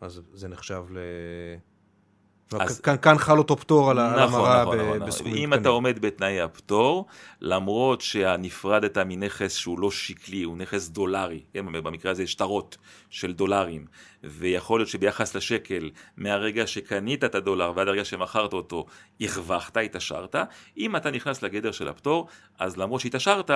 אז 0.00 0.20
זה 0.32 0.48
נחשב 0.48 0.84
ל... 0.90 0.98
אז... 2.60 2.80
כאן, 2.80 2.96
כאן 3.02 3.18
חל 3.18 3.38
אותו 3.38 3.56
פטור 3.56 3.90
על 3.90 3.96
נכון, 3.96 4.18
ההמרה 4.18 4.62
נכון, 4.62 4.78
נכון, 4.78 5.06
בסכומים 5.06 5.36
אם 5.36 5.46
קטנים. 5.46 5.60
אתה 5.60 5.68
עומד 5.68 5.98
בתנאי 5.98 6.40
הפטור, 6.40 7.06
למרות 7.40 8.00
שהנפרדת 8.00 8.98
מנכס 8.98 9.54
שהוא 9.54 9.78
לא 9.78 9.90
שקלי, 9.90 10.42
הוא 10.42 10.56
נכס 10.56 10.88
דולרי, 10.88 11.40
כן, 11.52 11.72
במקרה 11.72 12.12
הזה 12.12 12.26
שטרות 12.26 12.76
של 13.10 13.32
דולרים, 13.32 13.86
ויכול 14.24 14.80
להיות 14.80 14.88
שביחס 14.88 15.34
לשקל, 15.34 15.90
מהרגע 16.16 16.66
שקנית 16.66 17.24
את 17.24 17.34
הדולר 17.34 17.72
ועד 17.76 17.88
הרגע 17.88 18.04
שמכרת 18.04 18.52
אותו, 18.52 18.86
הרווחת, 19.20 19.76
התעשרת, 19.76 20.36
אם 20.78 20.96
אתה 20.96 21.10
נכנס 21.10 21.42
לגדר 21.42 21.72
של 21.72 21.88
הפטור, 21.88 22.28
אז 22.58 22.76
למרות 22.76 23.00
שהתעשרת, 23.00 23.50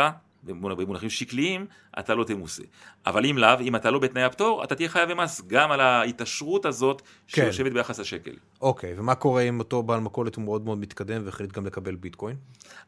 במונחים 0.47 1.11
שקליים, 1.11 1.67
אתה 1.99 2.15
לא 2.15 2.25
תמוסה. 2.25 2.62
אבל 3.07 3.26
אם 3.26 3.38
לאו, 3.38 3.61
אם 3.61 3.76
אתה 3.76 3.91
לא 3.91 3.99
בתנאי 3.99 4.23
הפטור, 4.23 4.65
אתה 4.65 4.75
תהיה 4.75 4.88
חייב 4.88 5.11
במס 5.11 5.43
גם 5.47 5.71
על 5.73 5.81
ההתעשרות 5.81 6.67
הזאת 6.67 7.03
כן. 7.03 7.43
שיושבת 7.45 7.73
ביחס 7.73 8.00
לשקל. 8.00 8.35
אוקיי, 8.61 8.95
ומה 8.99 9.15
קורה 9.15 9.43
אם 9.43 9.59
אותו 9.59 9.83
בעל 9.83 10.00
מכולת 10.00 10.35
הוא 10.35 10.45
מאוד 10.45 10.65
מאוד 10.65 10.79
מתקדם 10.79 11.23
והחליט 11.25 11.53
גם 11.53 11.67
לקבל 11.67 11.95
ביטקוין? 11.95 12.37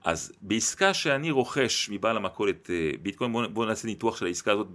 אז 0.04 0.32
בעסקה 0.42 0.94
שאני 0.94 1.30
רוכש 1.30 1.90
מבעל 1.90 2.16
המכולת 2.16 2.70
אה, 2.70 2.90
ביטקוין, 3.02 3.32
בואו 3.32 3.50
בוא 3.50 3.66
נעשה 3.66 3.88
ניתוח 3.88 4.16
של 4.16 4.26
העסקה 4.26 4.52
הזאת 4.52 4.66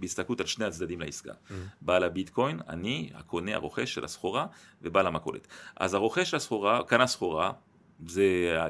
בהסתכלות 0.00 0.40
על 0.40 0.46
שני 0.46 0.64
הצדדים 0.64 1.00
לעסקה. 1.00 1.30
Mm. 1.30 1.52
בעל 1.80 2.04
הביטקוין, 2.04 2.60
אני, 2.68 3.10
הקונה, 3.14 3.54
הרוכש 3.54 3.94
של 3.94 4.04
הסחורה, 4.04 4.46
ובעל 4.82 5.06
המכולת. 5.06 5.46
אז 5.76 5.94
הרוכש 5.94 6.30
של 6.30 6.36
הסחורה, 6.36 6.82
קנה 6.82 7.06
סחורה, 7.06 7.52
זה, 8.06 8.22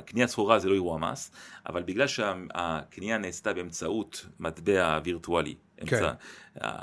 קניית 0.06 0.30
סחורה 0.30 0.58
זה 0.58 0.68
לא 0.68 0.74
אירוע 0.74 0.98
מס, 0.98 1.30
אבל 1.66 1.82
בגלל 1.82 2.06
שהקנייה 2.06 3.18
נעשתה 3.18 3.52
באמצעות 3.52 4.26
מטבע 4.40 4.98
וירטואלי, 5.04 5.54
אמצע, 5.82 6.12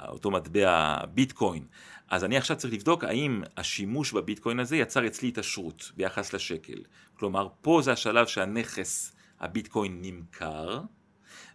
אותו 0.08 0.32
מטבע 0.32 0.98
ביטקוין, 1.14 1.64
אז 2.10 2.24
אני 2.24 2.38
עכשיו 2.38 2.58
צריך 2.58 2.74
לבדוק 2.74 3.04
האם 3.04 3.44
השימוש 3.58 4.14
בביטקוין 4.14 4.60
הזה 4.60 4.78
יצר 4.78 5.08
אצלי 5.08 5.28
התעשרות 5.28 5.92
ביחס 5.98 6.34
לשקל. 6.34 6.84
כלומר, 7.20 7.48
פה 7.62 7.80
זה 7.84 7.92
השלב 7.92 8.28
שהנכס, 8.28 9.16
הביטקוין 9.40 10.00
נמכר, 10.02 10.82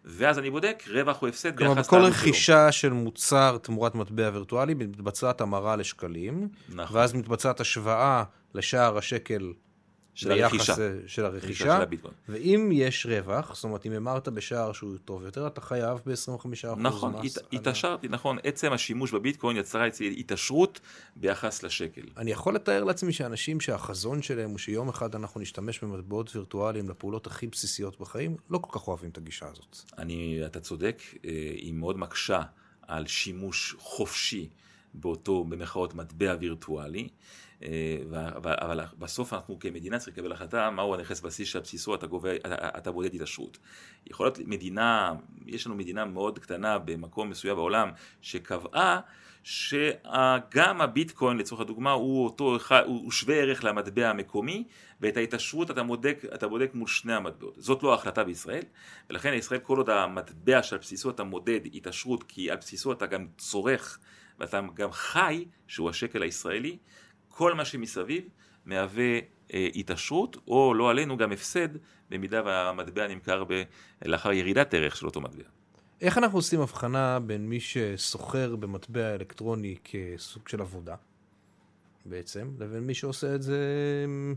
ואז 0.04 0.38
אני 0.38 0.50
בודק 0.50 0.82
רווח 0.88 1.22
או 1.22 1.28
הפסד 1.28 1.56
כלומר, 1.56 1.74
ביחס 1.74 1.86
בכל 1.86 1.96
לעלות 1.96 2.12
שלו. 2.12 2.20
רכישה 2.22 2.72
של 2.72 2.92
מוצר 2.92 3.58
תמורת 3.62 3.94
מטבע 3.94 4.30
וירטואלי 4.32 4.74
מתבצעת 4.74 5.40
המרה 5.40 5.76
לשקלים, 5.76 6.48
נכון. 6.68 6.96
ואז 6.96 7.14
מתבצעת 7.14 7.60
השוואה 7.60 8.24
לשער 8.54 8.98
השקל 8.98 9.52
של 10.14 10.32
הרכישה. 10.32 10.74
של 10.74 10.82
רכישה 10.82 11.26
הרכישה, 11.26 11.64
של 11.64 11.70
הביטקוין. 11.70 12.14
ואם 12.28 12.70
יש 12.72 13.06
רווח, 13.06 13.54
זאת 13.54 13.64
אומרת, 13.64 13.86
אם 13.86 13.92
המרת 13.92 14.28
בשער 14.28 14.72
שהוא 14.72 14.96
טוב 15.04 15.24
יותר, 15.24 15.46
אתה 15.46 15.60
חייב 15.60 15.98
ב-25% 16.06 16.78
נכון, 16.78 17.12
מס. 17.24 17.38
על 17.38 17.44
ה- 17.52 17.56
התעשרתי, 17.56 18.08
נכון, 18.08 18.38
עצם 18.44 18.72
השימוש 18.72 19.12
בביטקוין 19.14 19.56
יצרה 19.56 19.86
אצלי 19.86 20.16
התעשרות 20.18 20.80
ביחס 21.16 21.62
לשקל. 21.62 22.02
אני 22.16 22.30
יכול 22.30 22.54
לתאר 22.54 22.84
לעצמי 22.84 23.12
שאנשים 23.12 23.60
שהחזון 23.60 24.22
שלהם 24.22 24.50
הוא 24.50 24.58
שיום 24.58 24.88
אחד 24.88 25.14
אנחנו 25.14 25.40
נשתמש 25.40 25.84
במטבעות 25.84 26.36
וירטואליים 26.36 26.88
לפעולות 26.88 27.26
הכי 27.26 27.46
בסיסיות 27.46 28.00
בחיים, 28.00 28.36
לא 28.50 28.58
כל 28.58 28.78
כך 28.78 28.88
אוהבים 28.88 29.10
את 29.10 29.18
הגישה 29.18 29.46
הזאת. 29.48 29.76
אני, 29.98 30.40
אתה 30.46 30.60
צודק, 30.60 31.02
אה, 31.24 31.30
היא 31.54 31.72
מאוד 31.72 31.98
מקשה 31.98 32.40
על 32.88 33.06
שימוש 33.06 33.76
חופשי 33.78 34.48
באותו, 34.94 35.44
במרכאות, 35.44 35.94
מטבע 35.94 36.36
וירטואלי, 36.40 37.08
אבל, 38.36 38.54
אבל 38.60 38.80
בסוף 38.98 39.32
אנחנו 39.32 39.58
כמדינה 39.58 39.98
צריכים 39.98 40.24
לקבל 40.24 40.32
החלטה 40.32 40.70
מהו 40.70 40.94
הנכס 40.94 41.20
בסיס 41.20 41.48
שעל 41.48 41.62
בסיסו 41.62 41.94
אתה, 41.94 42.06
גובה, 42.06 42.36
אתה, 42.36 42.68
אתה 42.78 42.92
בודד 42.92 43.14
התעשרות. 43.14 43.58
יכול 44.06 44.26
להיות 44.26 44.38
מדינה, 44.38 45.14
יש 45.46 45.66
לנו 45.66 45.76
מדינה 45.76 46.04
מאוד 46.04 46.38
קטנה 46.38 46.78
במקום 46.78 47.30
מסוים 47.30 47.56
בעולם, 47.56 47.90
שקבעה 48.22 49.00
שגם 49.42 50.80
הביטקוין 50.80 51.36
לצורך 51.36 51.60
הדוגמה 51.60 51.92
הוא 51.92 52.24
אותו 52.24 52.58
הוא 52.86 53.10
שווה 53.10 53.34
ערך 53.34 53.64
למטבע 53.64 54.08
המקומי 54.08 54.64
ואת 55.00 55.16
ההתעשרות 55.16 55.70
אתה 55.70 55.82
בודק, 55.82 56.22
אתה 56.34 56.48
בודק 56.48 56.70
מול 56.74 56.88
שני 56.88 57.14
המטבעות. 57.14 57.54
זאת 57.58 57.82
לא 57.82 57.92
ההחלטה 57.92 58.24
בישראל 58.24 58.62
ולכן 59.10 59.30
בישראל 59.30 59.60
כל 59.60 59.76
עוד 59.78 59.90
המטבע 59.90 60.62
שעל 60.62 60.78
בסיסו 60.78 61.10
אתה 61.10 61.24
מודד 61.24 61.60
התעשרות 61.74 62.22
כי 62.22 62.50
על 62.50 62.56
בסיסו 62.56 62.92
אתה 62.92 63.06
גם 63.06 63.26
צורך 63.38 63.98
ואתה 64.38 64.60
גם 64.74 64.92
חי 64.92 65.44
שהוא 65.66 65.90
השקל 65.90 66.22
הישראלי 66.22 66.78
כל 67.30 67.54
מה 67.54 67.64
שמסביב 67.64 68.24
מהווה 68.66 69.18
אה, 69.54 69.68
התעשרות 69.74 70.36
או 70.48 70.74
לא 70.74 70.90
עלינו 70.90 71.16
גם 71.16 71.32
הפסד 71.32 71.68
במידה 72.10 72.42
והמטבע 72.44 73.08
נמכר 73.08 73.44
ב, 73.44 73.62
לאחר 74.04 74.32
ירידת 74.32 74.74
ערך 74.74 74.96
של 74.96 75.06
אותו 75.06 75.20
מטבע. 75.20 75.44
איך 76.00 76.18
אנחנו 76.18 76.38
עושים 76.38 76.60
הבחנה 76.60 77.18
בין 77.20 77.48
מי 77.48 77.60
שסוחר 77.60 78.56
במטבע 78.56 79.14
אלקטרוני 79.14 79.76
כסוג 79.84 80.48
של 80.48 80.60
עבודה, 80.60 80.94
בעצם, 82.04 82.50
לבין 82.58 82.86
מי 82.86 82.94
שעושה 82.94 83.34
את 83.34 83.42
זה 83.42 83.58
אמ, 84.04 84.34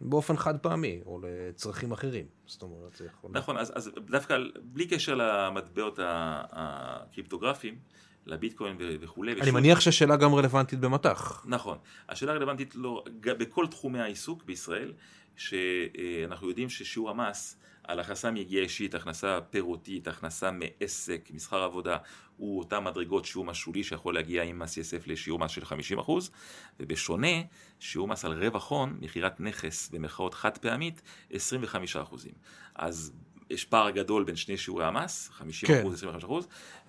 באופן 0.00 0.36
חד 0.36 0.58
פעמי, 0.58 1.00
או 1.06 1.20
לצרכים 1.22 1.92
אחרים. 1.92 2.26
זאת 2.46 2.62
אומרת, 2.62 2.94
זה 2.96 3.06
יכול... 3.06 3.30
נכון, 3.34 3.56
אז, 3.58 3.72
אז 3.74 3.90
דווקא 4.06 4.38
בלי 4.62 4.86
קשר 4.86 5.14
למטבעות 5.14 5.98
הקריפטוגרפיים, 6.02 7.78
לביטקוין 8.26 8.76
וכולי. 9.00 9.32
אני 9.32 9.40
ושוב- 9.40 9.54
מניח 9.54 9.80
שהשאלה 9.80 10.16
גם 10.16 10.34
רלוונטית 10.34 10.80
במטח. 10.80 11.44
נכון. 11.48 11.78
השאלה 12.08 12.32
רלוונטית 12.32 12.74
לא, 12.74 13.04
בכל 13.20 13.66
תחומי 13.66 14.00
העיסוק 14.00 14.44
בישראל, 14.44 14.92
שאנחנו 15.36 16.48
יודעים 16.48 16.68
ששיעור 16.68 17.10
המס 17.10 17.56
על 17.84 18.00
הכנסה 18.00 18.30
מיגיעה 18.30 18.62
אישית, 18.64 18.94
הכנסה 18.94 19.38
פירותית, 19.50 20.08
הכנסה 20.08 20.50
מעסק, 20.50 21.28
מסחר 21.34 21.62
עבודה, 21.62 21.96
הוא 22.36 22.58
אותם 22.58 22.84
מדרגות 22.84 23.24
שיעור 23.24 23.44
מס 23.46 23.56
שולי 23.56 23.84
שיכול 23.84 24.14
להגיע 24.14 24.42
עם 24.42 24.58
מס 24.58 24.76
יסף 24.76 25.06
לשיעור 25.06 25.38
מס 25.38 25.50
של 25.50 25.62
50%, 25.62 26.10
ובשונה, 26.80 27.28
שיעור 27.80 28.08
מס 28.08 28.24
על 28.24 28.32
רווח 28.44 28.70
הון, 28.70 28.96
מכירת 29.00 29.40
נכס 29.40 29.88
במרכאות 29.88 30.34
חד 30.34 30.58
פעמית, 30.58 31.02
25%. 31.32 31.34
אז 32.74 33.12
יש 33.50 33.64
פער 33.64 33.90
גדול 33.90 34.24
בין 34.24 34.36
שני 34.36 34.56
שיעורי 34.56 34.84
המס, 34.84 35.30
50% 35.38 35.66
כן. 35.66 35.84
25%, 36.24 36.32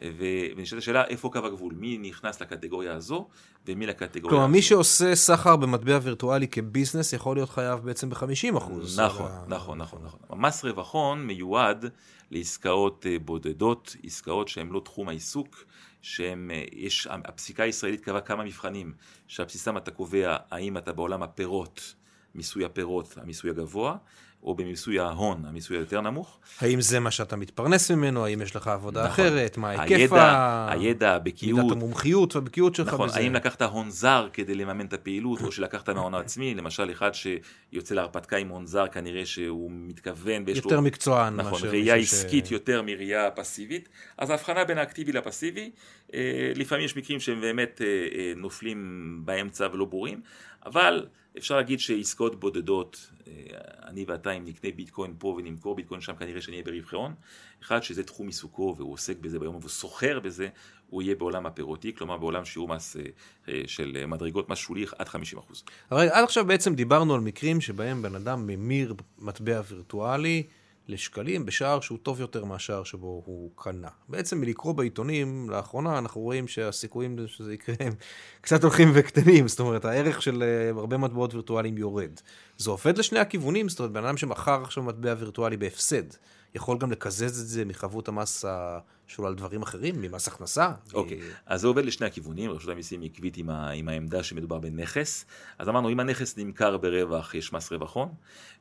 ו- 0.01 0.23
ונשאלת 0.55 0.81
השאלה 0.81 1.05
איפה 1.05 1.29
קו 1.33 1.39
הגבול, 1.45 1.73
מי 1.77 1.97
נכנס 1.97 2.41
לקטגוריה 2.41 2.93
הזו 2.93 3.27
ומי 3.65 3.85
לקטגוריה 3.85 4.29
כלומר, 4.29 4.43
הזו. 4.43 4.51
מי 4.51 4.61
שעושה 4.61 5.15
סחר 5.15 5.55
במטבע 5.55 5.99
וירטואלי 6.03 6.47
כביזנס 6.47 7.13
יכול 7.13 7.37
להיות 7.37 7.49
חייב 7.49 7.79
בעצם 7.79 8.09
ב-50 8.09 8.57
אחוז. 8.57 8.99
נכון, 8.99 9.31
נכון, 9.47 9.77
נכון, 9.77 10.01
נכון. 10.03 10.39
מס 10.41 10.65
רווח 10.65 10.93
הון 10.93 11.27
מיועד 11.27 11.85
לעסקאות 12.31 13.05
אה, 13.09 13.19
בודדות, 13.19 13.95
עסקאות 14.03 14.47
שהן 14.47 14.69
לא 14.69 14.81
תחום 14.85 15.09
העיסוק, 15.09 15.63
שהן, 16.01 16.51
אה, 16.51 16.63
יש, 16.71 17.07
הפסיקה 17.11 17.63
הישראלית 17.63 18.01
קבעה 18.01 18.21
כמה 18.21 18.43
מבחנים, 18.43 18.93
שעל 19.27 19.45
בסיסם 19.45 19.77
אתה 19.77 19.91
קובע 19.91 20.37
האם 20.51 20.77
אתה 20.77 20.93
בעולם 20.93 21.23
הפירות, 21.23 21.93
מיסוי 22.35 22.65
הפירות, 22.65 23.17
המיסוי 23.17 23.49
הגבוה, 23.49 23.97
או 24.43 24.55
במיסוי 24.55 24.99
ההון, 24.99 25.45
המיסוי 25.45 25.77
היותר 25.77 26.01
נמוך. 26.01 26.39
האם 26.61 26.81
זה 26.81 26.99
מה 26.99 27.11
שאתה 27.11 27.35
מתפרנס 27.35 27.91
ממנו? 27.91 28.25
האם 28.25 28.41
יש 28.41 28.55
לך 28.55 28.67
עבודה 28.67 29.07
נכון. 29.07 29.25
אחרת? 29.25 29.57
מה 29.57 29.69
היקף 29.69 29.91
הידע, 29.91 30.21
ה... 30.21 30.71
הידע, 30.71 30.81
מידת 30.81 31.03
הבקיאות, 31.03 31.71
המומחיות 31.71 32.35
והבקיאות 32.35 32.75
שלך 32.75 32.87
נכון, 32.87 33.09
בזה? 33.09 33.19
האם 33.19 33.33
לקחת 33.33 33.61
הון 33.61 33.89
זר 33.89 34.27
כדי 34.33 34.55
לממן 34.55 34.85
את 34.85 34.93
הפעילות, 34.93 35.41
או 35.41 35.51
שלקחת 35.51 35.89
מההון 35.89 36.13
העצמי, 36.13 36.55
למשל 36.55 36.91
אחד 36.91 37.11
שיוצא 37.13 37.95
להרפתקה 37.95 38.37
עם 38.37 38.47
הון 38.47 38.65
זר, 38.65 38.87
כנראה 38.87 39.25
שהוא 39.25 39.71
מתכוון 39.73 40.43
ויש 40.45 40.57
לו... 40.57 40.69
יותר 40.69 40.81
מקצוען 40.81 41.35
נכון, 41.35 41.61
ראייה 41.69 41.95
מישהו 41.95 42.17
ש- 42.17 42.23
עסקית 42.23 42.51
יותר 42.51 42.81
מראייה 42.81 43.31
פסיבית, 43.31 43.89
אז 44.17 44.29
ההבחנה 44.29 44.63
בין 44.63 44.77
האקטיבי 44.77 45.11
לפסיבי, 45.11 45.71
לפעמים 46.55 46.85
יש 46.85 46.97
מקרים 46.97 47.19
שהם 47.19 47.41
באמת 47.41 47.81
אה, 47.81 47.87
אה, 47.87 48.33
נופלים 48.35 49.21
באמצע 49.25 49.67
ולא 49.73 49.85
ברורים, 49.85 50.21
אבל 50.65 51.05
אפשר 51.37 51.55
להגיד 51.55 51.79
שעסקאות 51.79 52.39
בודדות, 52.39 53.11
אה, 53.27 53.33
אני 53.83 54.05
ואתה 54.07 54.31
אם 54.31 54.45
נקנה 54.45 54.71
ביטקוין 54.75 55.13
פה 55.19 55.27
ונמכור 55.27 55.75
ביטקוין 55.75 56.01
שם, 56.01 56.15
כנראה 56.15 56.41
שנהיה 56.41 56.63
ברווחי 56.63 56.95
הון, 56.95 57.13
אחד 57.63 57.83
שזה 57.83 58.03
תחום 58.03 58.27
עיסוקו 58.27 58.75
והוא 58.77 58.93
עוסק 58.93 59.17
בזה 59.17 59.39
ביום 59.39 59.55
והוא 59.55 59.69
סוחר 59.69 60.19
בזה, 60.19 60.49
הוא 60.89 61.01
יהיה 61.01 61.15
בעולם 61.15 61.45
הפירותי, 61.45 61.95
כלומר 61.95 62.17
בעולם 62.17 62.45
שיעור 62.45 62.67
מס 62.67 62.97
אה, 62.97 63.01
אה, 63.49 63.61
של 63.67 64.05
מדרגות 64.07 64.49
מס 64.49 64.57
שולי 64.57 64.85
עד 64.97 65.07
50%. 65.07 65.11
אבל 65.91 66.09
עד 66.09 66.23
עכשיו 66.23 66.45
בעצם 66.45 66.75
דיברנו 66.75 67.15
על 67.15 67.21
מקרים 67.21 67.61
שבהם 67.61 68.01
בן 68.01 68.15
אדם 68.15 68.47
ממיר 68.47 68.93
מטבע 69.19 69.61
וירטואלי 69.67 70.43
לשקלים 70.87 71.45
בשער 71.45 71.79
שהוא 71.79 71.97
טוב 72.03 72.21
יותר 72.21 72.45
מהשער 72.45 72.83
שבו 72.83 73.21
הוא 73.25 73.51
קנה. 73.55 73.87
בעצם 74.09 74.39
מלקרוא 74.41 74.73
בעיתונים, 74.73 75.49
לאחרונה 75.49 75.97
אנחנו 75.97 76.21
רואים 76.21 76.47
שהסיכויים 76.47 77.17
שזה 77.27 77.53
יקרה 77.53 77.75
הם 77.79 77.93
קצת 78.41 78.63
הולכים 78.63 78.91
וקטנים, 78.93 79.47
זאת 79.47 79.59
אומרת 79.59 79.85
הערך 79.85 80.21
של 80.21 80.43
אה, 80.43 80.69
הרבה 80.79 80.97
מטבעות 80.97 81.33
וירטואליים 81.33 81.77
יורד. 81.77 82.11
זה 82.57 82.69
עובד 82.69 82.97
לשני 82.97 83.19
הכיוונים, 83.19 83.69
זאת 83.69 83.79
אומרת 83.79 83.91
בן 83.91 84.05
אדם 84.05 84.17
שמכר 84.17 84.61
עכשיו 84.63 84.83
מטבע 84.83 85.15
וירטואלי 85.19 85.57
בהפסד, 85.57 86.03
יכול 86.55 86.77
גם 86.77 86.91
לקזז 86.91 87.41
את 87.41 87.47
זה 87.47 87.65
מחבות 87.65 88.07
המס 88.07 88.45
שלו 89.07 89.27
על 89.27 89.35
דברים 89.35 89.61
אחרים, 89.61 90.01
ממס 90.01 90.27
הכנסה. 90.27 90.71
אוקיי, 90.93 91.17
מ- 91.17 91.21
אז 91.45 91.61
זה 91.61 91.67
עובד 91.67 91.85
לשני 91.85 92.07
הכיוונים, 92.07 92.51
רשות 92.51 92.69
המיסים 92.69 93.01
עקבית 93.03 93.37
עם, 93.37 93.49
ה, 93.49 93.69
עם 93.69 93.89
העמדה 93.89 94.23
שמדובר 94.23 94.59
בנכס. 94.59 95.25
אז 95.57 95.69
אמרנו, 95.69 95.89
אם 95.89 95.99
הנכס 95.99 96.37
נמכר 96.37 96.77
ברווח, 96.77 97.35
יש 97.35 97.53
מס 97.53 97.71
רווח 97.71 97.95
הון, 97.95 98.09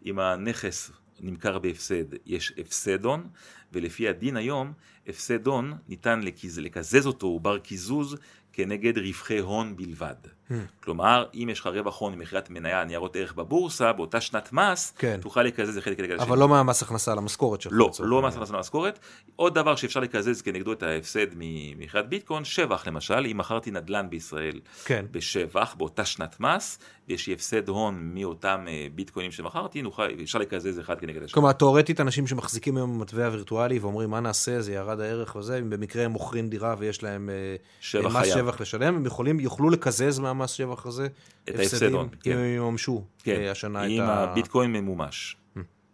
אם 0.06 0.18
הנכס 0.18 0.90
נמכר 1.20 1.58
בהפסד, 1.58 2.04
יש 2.26 2.52
הפסד 2.58 3.04
הון, 3.04 3.28
ולפי 3.73 4.08
הדין 4.08 4.37
היום, 4.37 4.73
הפסד 5.06 5.46
הון 5.46 5.73
ניתן 5.88 6.20
לקז, 6.20 6.58
לקזז 6.58 7.06
אותו, 7.06 7.26
הוא 7.26 7.40
בר 7.40 7.58
קיזוז, 7.58 8.16
כנגד 8.52 8.99
רווחי 8.99 9.38
הון 9.38 9.76
בלבד. 9.76 10.36
כלומר, 10.85 11.25
אם 11.35 11.49
יש 11.53 11.61
לך 11.61 11.67
רווח 11.67 11.99
הון 12.00 12.15
ממכירת 12.15 12.50
מניה 12.50 12.85
ניירות 12.85 13.17
ערך 13.17 13.35
בבורסה, 13.35 13.93
באותה 13.93 14.21
שנת 14.21 14.53
מס, 14.53 14.93
כן. 14.99 15.19
תוכל 15.23 15.43
לקזז 15.43 15.79
אחד 15.79 15.95
כנגד 15.95 16.15
השני. 16.15 16.26
אבל 16.26 16.38
לא 16.38 16.49
מהמס 16.49 16.83
הכנסה 16.83 17.12
על 17.12 17.19
המשכורת 17.19 17.61
שלך. 17.61 17.73
לא, 17.76 17.91
לא 17.99 18.17
העניין. 18.17 18.29
מס 18.29 18.37
הכנסה 18.37 18.53
למשכורת. 18.53 18.99
עוד 19.37 19.55
דבר 19.55 19.76
שאפשר 19.76 20.00
לקזז 20.00 20.43
כנגדו 20.43 20.73
את 20.73 20.83
ההפסד 20.83 21.26
ממכירת 21.37 22.09
ביטקוין, 22.09 22.45
שבח 22.45 22.87
למשל, 22.87 23.26
אם 23.31 23.38
מכרתי 23.38 23.71
נדל"ן 23.71 24.07
בישראל 24.11 24.61
כן. 24.85 25.05
בשבח 25.11 25.75
באותה 25.79 26.05
שנת 26.05 26.41
מס, 26.41 26.79
ויש 27.09 27.26
לי 27.26 27.33
הפסד 27.33 27.69
הון 27.69 28.11
מאותם 28.15 28.65
אה, 28.69 28.87
ביטקוינים 28.95 29.33
שמכרתי, 29.33 29.83
נוכל, 29.83 30.09
אפשר 30.23 30.38
לקזז 30.38 30.81
אחד 30.81 31.00
כנגד 31.00 31.23
השני. 31.23 31.35
כלומר, 31.35 31.53
תאורטית, 31.53 32.00
אנשים 32.00 32.26
שמחזיקים 32.26 32.76
היום 32.76 32.99
במטבע 32.99 33.29
וירטואלי 33.33 33.79
ואומרים, 33.79 34.11
מה 34.11 34.21
נעשה, 34.21 34.61
זה 34.61 34.73
ירד 34.73 35.00
הערך 35.00 35.37
וזה, 35.37 35.59
אם 35.59 35.71
במקרה 35.71 36.05
הם 36.05 36.11
מוכרים 36.11 36.49
דירה 36.49 36.75
ויש 36.79 37.03
להם 37.03 37.31
אה, 37.31 37.57
שבח 37.81 38.07
מס 38.07 38.23
חייב. 38.23 38.35
שבח 38.35 38.61
לשלם, 38.61 38.97
הם 38.97 39.07
יכולים, 39.07 39.41
יוכלו 39.41 39.71
לקזז 39.71 40.19
מהמס 40.37 40.50
שבח 40.50 40.87
הזה 40.87 41.09
אם 41.49 42.09
כן. 42.23 42.38
יממשו 42.57 43.05
כן, 43.23 43.40
אה, 43.40 43.50
השנה 43.50 43.85
את 43.87 43.90
אם 43.90 44.00
ה... 44.00 44.05
הביטקוין 44.25 44.73
ממומש. 44.73 45.37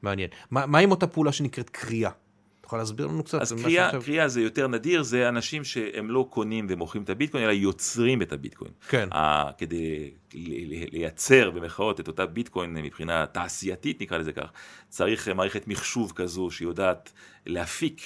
מעניין. 0.02 0.28
מה 0.50 0.66
מה 0.66 0.78
עם 0.78 0.90
אותה 0.90 1.06
פעולה 1.06 1.32
שנקראת 1.32 1.70
קריאה? 1.70 2.11
אתה 2.11 2.66
יכול 2.66 2.78
להסביר 2.78 3.06
לנו 3.06 3.25
קצת? 3.25 3.40
אז 3.40 3.52
קריאה, 3.52 3.84
שעכשיו- 3.84 4.02
קריאה 4.02 4.28
זה 4.28 4.40
יותר 4.40 4.68
נדיר, 4.68 5.02
זה 5.02 5.28
אנשים 5.28 5.64
שהם 5.64 6.11
לא 6.11 6.26
קונים 6.30 6.66
ומוכרים 6.70 7.02
את 7.04 7.11
הביטקוין, 7.11 7.44
אלא 7.44 7.52
יוצרים 7.52 8.22
את 8.22 8.32
הביטקוין. 8.32 8.70
כן. 8.88 9.08
ה- 9.12 9.52
כדי 9.58 10.11
לייצר 10.92 11.50
במרכאות 11.50 12.00
את 12.00 12.08
אותה 12.08 12.26
ביטקוין 12.26 12.75
מבחינה 12.75 13.26
תעשייתית 13.26 14.00
נקרא 14.02 14.18
לזה 14.18 14.32
כך, 14.32 14.52
צריך 14.88 15.28
מערכת 15.28 15.68
מחשוב 15.68 16.12
כזו 16.16 16.50
שיודעת 16.50 17.12
להפיק 17.46 18.00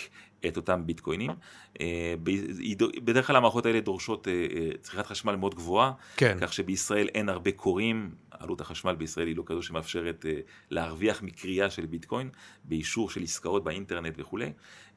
את 0.46 0.56
אותם 0.56 0.82
ביטקוינים. 0.86 1.30
אה, 1.80 2.14
בדרך 3.04 3.26
כלל 3.26 3.36
המערכות 3.36 3.66
האלה 3.66 3.80
דורשות 3.80 4.28
אה, 4.28 4.32
אה, 4.32 4.68
צריכת 4.82 5.06
חשמל 5.06 5.36
מאוד 5.36 5.54
גבוהה, 5.54 5.92
כן. 6.16 6.38
כך 6.40 6.52
שבישראל 6.52 7.08
אין 7.14 7.28
הרבה 7.28 7.52
קוראים, 7.52 8.10
עלות 8.38 8.60
החשמל 8.60 8.94
בישראל 8.94 9.26
היא 9.26 9.36
לא 9.36 9.42
כזו 9.46 9.62
שמאפשרת 9.62 10.26
אה, 10.26 10.32
להרוויח 10.70 11.22
מקריאה 11.22 11.70
של 11.70 11.86
ביטקוין, 11.86 12.30
באישור 12.64 13.10
של 13.10 13.22
עסקאות 13.22 13.64
באינטרנט 13.64 14.14
וכולי. 14.18 14.52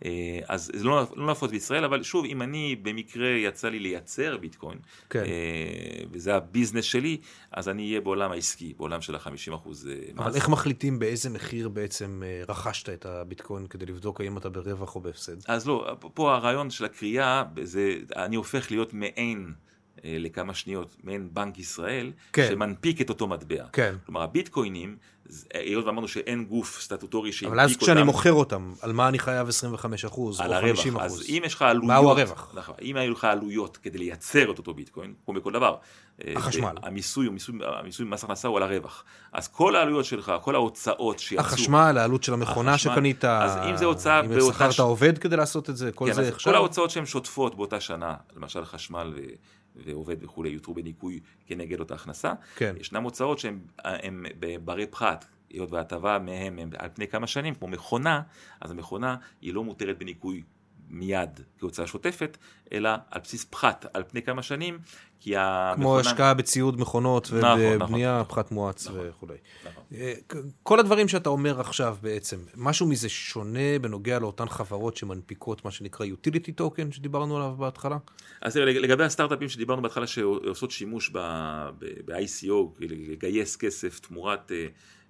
אה, 0.05 0.39
אז 0.47 0.71
זה 0.73 0.83
לא, 0.83 1.05
לא 1.15 1.31
נפוץ 1.31 1.51
בישראל, 1.51 1.83
אבל 1.83 2.03
שוב, 2.03 2.25
אם 2.25 2.41
אני 2.41 2.75
במקרה 2.81 3.29
יצא 3.29 3.69
לי 3.69 3.79
לייצר 3.79 4.37
ביטקוין, 4.37 4.77
כן. 5.09 5.23
אה, 5.23 6.03
וזה 6.11 6.35
הביזנס 6.35 6.83
שלי, 6.83 7.17
אז 7.51 7.69
אני 7.69 7.87
אהיה 7.87 8.01
בעולם 8.01 8.31
העסקי, 8.31 8.73
בעולם 8.77 9.01
של 9.01 9.15
ה-50% 9.15 9.69
מס. 9.69 9.85
אבל 10.17 10.35
איך 10.35 10.49
מחליטים 10.49 10.99
באיזה 10.99 11.29
מחיר 11.29 11.69
בעצם 11.69 12.23
רכשת 12.47 12.89
את 12.89 13.05
הביטקוין 13.05 13.67
כדי 13.67 13.85
לבדוק 13.85 14.21
האם 14.21 14.37
אתה 14.37 14.49
ברווח 14.49 14.95
או 14.95 15.01
בהפסד? 15.01 15.35
אז 15.47 15.67
לא, 15.67 15.97
פה 16.13 16.35
הרעיון 16.35 16.69
של 16.69 16.85
הקריאה, 16.85 17.43
זה, 17.63 17.95
אני 18.15 18.35
הופך 18.35 18.71
להיות 18.71 18.93
מעין, 18.93 19.53
לכמה 20.03 20.53
שניות, 20.53 20.95
מעין 21.03 21.29
בנק 21.33 21.59
ישראל, 21.59 22.11
כן. 22.33 22.47
שמנפיק 22.49 23.01
את 23.01 23.09
אותו 23.09 23.27
מטבע. 23.27 23.63
כן. 23.73 23.95
כלומר, 24.05 24.21
הביטקוינים, 24.21 24.95
היות 25.53 25.85
ואמרנו 25.85 26.07
שאין 26.07 26.45
גוף 26.45 26.81
סטטוטורי 26.81 27.31
שהנפיק 27.31 27.47
אותם, 27.51 27.59
אבל 27.61 27.69
אז 27.71 27.77
כשאני 27.77 28.03
מוחר 28.03 28.33
אותם, 28.33 28.73
על 28.81 28.93
מה 28.93 29.07
אני 29.07 29.19
חייב 29.19 29.47
25 29.49 30.05
אחוז 30.05 30.39
או 30.39 30.45
על 30.45 30.61
50 30.61 30.93
הרווח, 30.95 31.05
אחוז? 31.07 31.21
אז 31.21 31.29
אם 31.29 31.41
יש 31.45 31.53
לך 31.53 31.61
עלויות, 31.61 31.87
מהו 31.87 32.09
הרווח? 32.09 32.51
נכון, 32.53 32.75
אם 32.81 32.95
היו 32.95 33.11
לך 33.13 33.23
עלויות 33.23 33.77
כדי 33.77 33.97
לייצר 33.97 34.51
את 34.51 34.57
אותו 34.57 34.73
ביטקוין, 34.73 35.13
כמו 35.25 35.33
בכל 35.33 35.51
דבר, 35.53 35.75
אה, 36.27 36.33
החשמל. 36.35 36.71
זה- 36.81 36.87
המיסוי, 36.87 37.25
הוא 37.25 37.33
מיסוי, 37.33 37.55
המיסוי 37.79 38.05
במס 38.05 38.23
הכנסה 38.23 38.47
הוא 38.47 38.57
על 38.57 38.63
הרווח, 38.63 39.03
אז 39.33 39.47
כל 39.47 39.75
העלויות 39.75 40.05
שלך, 40.05 40.31
כל 40.41 40.55
ההוצאות 40.55 41.19
שיצאו, 41.19 41.39
החשמל, 41.45 41.97
העלות 41.99 42.23
של 42.23 42.33
המכונה 42.33 42.71
החשמל, 42.73 42.93
שקנית, 42.93 43.25
אז 43.25 43.57
אם 43.69 43.77
זה 43.77 43.85
הוצאה 43.85 44.19
אם 44.19 44.27
באותה 44.29 44.53
שכרת 44.55 44.71
ש- 44.73 44.79
עובד 44.79 45.17
כדי 45.17 45.35
לעשות 45.37 45.69
את 45.69 45.77
זה, 45.77 45.91
כל 45.91 46.05
כן, 46.07 46.13
זה 46.13 46.27
עכשיו? 46.27 46.51
כל 46.53 46.57
ההוצאות 46.57 46.89
שהן 46.89 47.05
שוטפות 47.05 47.55
באותה 47.55 47.79
שנה, 47.79 48.15
למשל 48.35 48.65
חשמל 48.65 49.13
ו... 49.15 49.19
ועובד 49.85 50.23
וכולי, 50.23 50.49
יותרו 50.49 50.73
בניכוי 50.73 51.19
כנגד 51.45 51.79
אותה 51.79 51.95
הכנסה. 51.95 52.33
כן. 52.55 52.75
ישנן 52.79 53.03
הוצאות 53.03 53.39
שהן 53.39 53.59
הן 53.83 54.25
ברי 54.65 54.87
פחת, 54.87 55.25
היות 55.49 55.71
וההטבה 55.71 56.19
מהם 56.19 56.59
הם 56.59 56.69
על 56.77 56.89
פני 56.93 57.07
כמה 57.07 57.27
שנים, 57.27 57.55
כמו 57.55 57.67
מכונה, 57.67 58.21
אז 58.61 58.71
המכונה 58.71 59.15
היא 59.41 59.53
לא 59.53 59.63
מותרת 59.63 59.97
בניכוי 59.97 60.43
מיד 60.89 61.39
כהוצאה 61.59 61.87
שוטפת, 61.87 62.37
אלא 62.73 62.89
על 63.11 63.21
בסיס 63.21 63.45
פחת 63.49 63.85
על 63.93 64.03
פני 64.07 64.21
כמה 64.21 64.43
שנים, 64.43 64.79
כי 65.19 65.37
המכונה... 65.37 65.75
כמו 65.75 65.99
השקעה 65.99 66.33
בציוד 66.33 66.79
מכונות 66.79 67.31
נכון, 67.33 67.59
ובבנייה, 67.61 68.13
נכון, 68.13 68.29
פחת 68.29 68.51
מואץ 68.51 68.87
נכון. 68.87 69.07
וכולי. 69.09 69.37
נכון. 69.65 69.83
אה, 69.93 70.13
כל 70.63 70.79
הדברים 70.79 71.07
שאתה 71.07 71.29
אומר 71.29 71.59
עכשיו 71.59 71.97
בעצם, 72.01 72.37
משהו 72.55 72.87
מזה 72.87 73.09
שונה 73.09 73.79
בנוגע 73.81 74.19
לאותן 74.19 74.49
חברות 74.49 74.97
שמנפיקות 74.97 75.65
מה 75.65 75.71
שנקרא 75.71 76.05
utility 76.05 76.61
token 76.61 76.91
שדיברנו 76.91 77.37
עליו 77.37 77.55
בהתחלה? 77.57 77.97
אז 78.41 78.53
תראה, 78.53 78.65
לגבי 78.65 79.03
הסטארט-אפים 79.03 79.49
שדיברנו 79.49 79.81
בהתחלה 79.81 80.07
שעושות 80.07 80.71
שימוש 80.71 81.09
ב-ICO, 81.09 82.53
לגייס 82.79 83.55
כסף 83.55 83.99
תמורת 83.99 84.51
אה, 84.51 84.67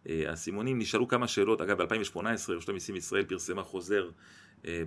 אה, 0.09 0.31
הסימונים, 0.31 0.79
נשאלו 0.79 1.07
כמה 1.07 1.27
שאלות, 1.27 1.61
אגב 1.61 1.81
ב-2018 1.81 2.21
רשות 2.49 2.69
המיסים 2.69 2.95
ישראל 2.95 3.23
פרסמה 3.23 3.63
חוזר 3.63 4.03
אה, 4.03 4.09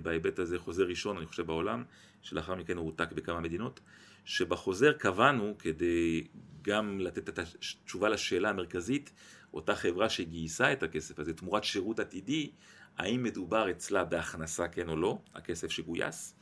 בהיבט 0.01 0.39
הזה, 0.39 0.59
חוזר 0.59 0.83
ראשון 0.83 1.17
אני 1.17 1.25
חושב 1.25 1.47
בעולם, 1.47 1.83
שלאחר 2.21 2.55
מכן 2.55 2.77
הוא 2.77 2.85
הועתק 2.85 3.11
בכמה 3.11 3.39
מדינות, 3.39 3.79
שבחוזר 4.25 4.91
קבענו 4.91 5.53
כדי 5.59 6.23
גם 6.61 6.99
לתת 6.99 7.29
את 7.29 7.39
התשובה 7.39 8.09
לשאלה 8.09 8.49
המרכזית, 8.49 9.11
אותה 9.53 9.75
חברה 9.75 10.09
שגייסה 10.09 10.73
את 10.73 10.83
הכסף 10.83 11.19
הזה 11.19 11.33
תמורת 11.33 11.63
שירות 11.63 11.99
עתידי, 11.99 12.49
האם 12.97 13.23
מדובר 13.23 13.71
אצלה 13.71 14.03
בהכנסה 14.03 14.67
כן 14.67 14.89
או 14.89 14.95
לא, 14.95 15.17
הכסף 15.35 15.71
שגויס, 15.71 16.35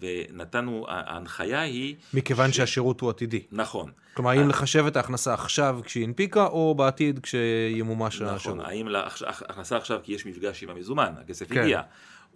ונתנו, 0.00 0.86
ההנחיה 0.88 1.60
היא... 1.60 1.96
מכיוון 2.14 2.52
ש- 2.52 2.56
שהשירות 2.56 3.00
הוא 3.00 3.10
עתידי. 3.10 3.42
נכון. 3.52 3.90
כלומר, 4.14 4.30
האם 4.30 4.48
לחשב 4.48 4.84
את 4.86 4.96
ההכנסה 4.96 5.34
עכשיו 5.34 5.80
כשהיא 5.84 6.04
הנפיקה, 6.04 6.46
או 6.46 6.74
בעתיד 6.74 7.20
כשימומש 7.22 8.20
נכון, 8.22 8.34
השירות? 8.34 8.58
האם 8.64 8.88
להכ- 8.88 9.22
הכנסה 9.26 9.76
עכשיו 9.76 10.00
כי 10.02 10.12
יש 10.12 10.26
מפגש 10.26 10.62
עם 10.62 10.70
המזומן, 10.70 11.12
הכסף 11.20 11.52
כן. 11.52 11.60
הגיע, 11.60 11.82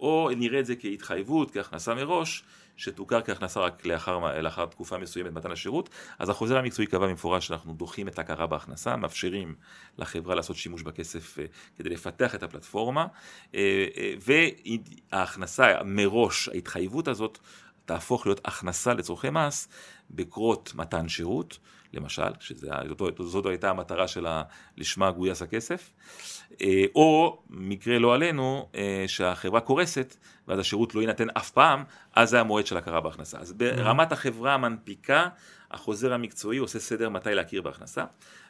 או 0.03 0.31
נראה 0.37 0.61
את 0.61 0.67
זה 0.67 0.77
כהתחייבות, 0.77 1.51
כהכנסה 1.51 1.95
מראש, 1.95 2.45
שתוכר 2.77 3.23
כהכנסה 3.23 3.61
רק 3.61 3.87
לאחר, 3.87 4.41
לאחר 4.41 4.67
תקופה 4.67 4.99
מסוימת 4.99 5.33
מתן 5.33 5.51
השירות, 5.51 5.91
אז 6.19 6.29
החוזר 6.29 6.59
המקצועי 6.59 6.87
קבע 6.87 7.07
במפורש 7.07 7.47
שאנחנו 7.47 7.75
דוחים 7.75 8.09
את 8.09 8.19
ההכרה 8.19 8.47
בהכנסה, 8.47 8.97
מאפשרים 8.97 9.55
לחברה 9.99 10.35
לעשות 10.35 10.57
שימוש 10.57 10.83
בכסף 10.83 11.39
אה, 11.39 11.45
כדי 11.79 11.89
לפתח 11.89 12.35
את 12.35 12.43
הפלטפורמה, 12.43 13.07
אה, 13.55 13.87
אה, 13.97 14.15
וההכנסה 15.13 15.83
מראש, 15.85 16.49
ההתחייבות 16.49 17.09
הזאת, 17.09 17.39
תהפוך 17.85 18.27
להיות 18.27 18.41
הכנסה 18.45 18.95
לצורכי 18.95 19.31
מס 19.31 19.69
בקרות 20.11 20.73
מתן 20.75 21.09
שירות, 21.09 21.59
למשל, 21.93 22.23
שזאת 22.41 23.47
הייתה 23.47 23.71
המטרה 23.71 24.09
שלה, 24.09 24.43
לשמה 24.77 25.11
גויס 25.11 25.43
הכסף, 25.43 25.91
אה, 26.61 26.85
או 26.95 27.43
מקרה 27.51 27.99
לא 27.99 28.15
עלינו, 28.15 28.69
אה, 28.75 29.05
שהחברה 29.07 29.61
קורסת 29.61 30.17
ואז 30.49 30.59
השירות 30.59 30.95
לא 30.95 31.01
יינתן 31.01 31.31
אף 31.31 31.51
פעם, 31.51 31.85
אז 32.15 32.31
זה 32.31 32.41
המועד 32.41 32.67
של 32.67 32.77
הכרה 32.77 33.01
בהכנסה. 33.01 33.39
אז 33.39 33.53
ברמת 33.53 34.13
החברה 34.13 34.55
המנפיקה, 34.55 35.29
החוזר 35.71 36.13
המקצועי 36.13 36.59
עושה 36.59 36.79
סדר 36.79 37.09
מתי 37.09 37.35
להכיר 37.35 37.63
בהכנסה. 37.63 38.05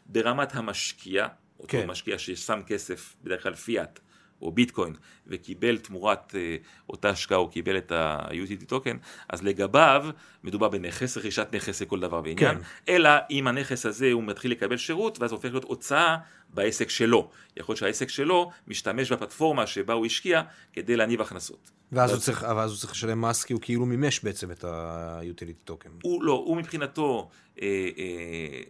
ברמת 0.06 0.54
המשקיע, 0.54 1.26
אותו 1.60 1.68
כן. 1.68 1.86
משקיע 1.86 2.18
ששם 2.18 2.60
כסף, 2.66 3.14
בדרך 3.24 3.42
כלל 3.42 3.54
פיאט, 3.54 4.00
או 4.42 4.52
ביטקוין, 4.52 4.94
וקיבל 5.26 5.78
תמורת 5.78 6.34
אה, 6.34 6.56
אותה 6.88 7.08
השקעה, 7.10 7.38
או 7.38 7.48
קיבל 7.48 7.76
את 7.76 7.92
ה-UTT 7.92 8.64
טוקן, 8.66 8.96
אז 9.28 9.42
לגביו 9.42 10.06
מדובר 10.44 10.68
בנכס, 10.68 11.16
רכישת 11.16 11.48
נכס 11.52 11.82
לכל 11.82 12.00
דבר 12.00 12.20
ועניין, 12.24 12.58
כן. 12.58 12.62
אלא 12.88 13.10
אם 13.30 13.46
הנכס 13.46 13.86
הזה 13.86 14.12
הוא 14.12 14.22
מתחיל 14.22 14.50
לקבל 14.50 14.76
שירות, 14.76 15.20
ואז 15.20 15.32
הופך 15.32 15.50
להיות 15.50 15.64
הוצאה 15.64 16.16
בעסק 16.54 16.90
שלו. 16.90 17.30
יכול 17.56 17.72
להיות 17.72 17.78
שהעסק 17.78 18.08
שלו 18.08 18.50
משתמש 18.68 19.12
בפלטפורמה 19.12 19.66
שבה 19.66 19.94
הוא 19.94 20.06
השקיע 20.06 20.42
כדי 20.72 20.96
להניב 20.96 21.20
הכנסות. 21.20 21.70
ואז 21.92 22.10
הוא 22.10 22.20
צריך, 22.20 22.46
ואז 22.56 22.70
הוא 22.70 22.78
צריך 22.78 22.92
לשלם 22.92 23.20
מס, 23.20 23.44
כי 23.44 23.52
הוא 23.52 23.62
כאילו 23.62 23.86
מימש 23.86 24.20
בעצם 24.20 24.50
את 24.50 24.64
ה-utility 24.64 25.70
token. 25.70 25.88
הוא 26.02 26.24
לא, 26.24 26.32
הוא 26.32 26.56
מבחינתו, 26.56 27.30
אה, 27.62 27.88
אה, 27.98 28.62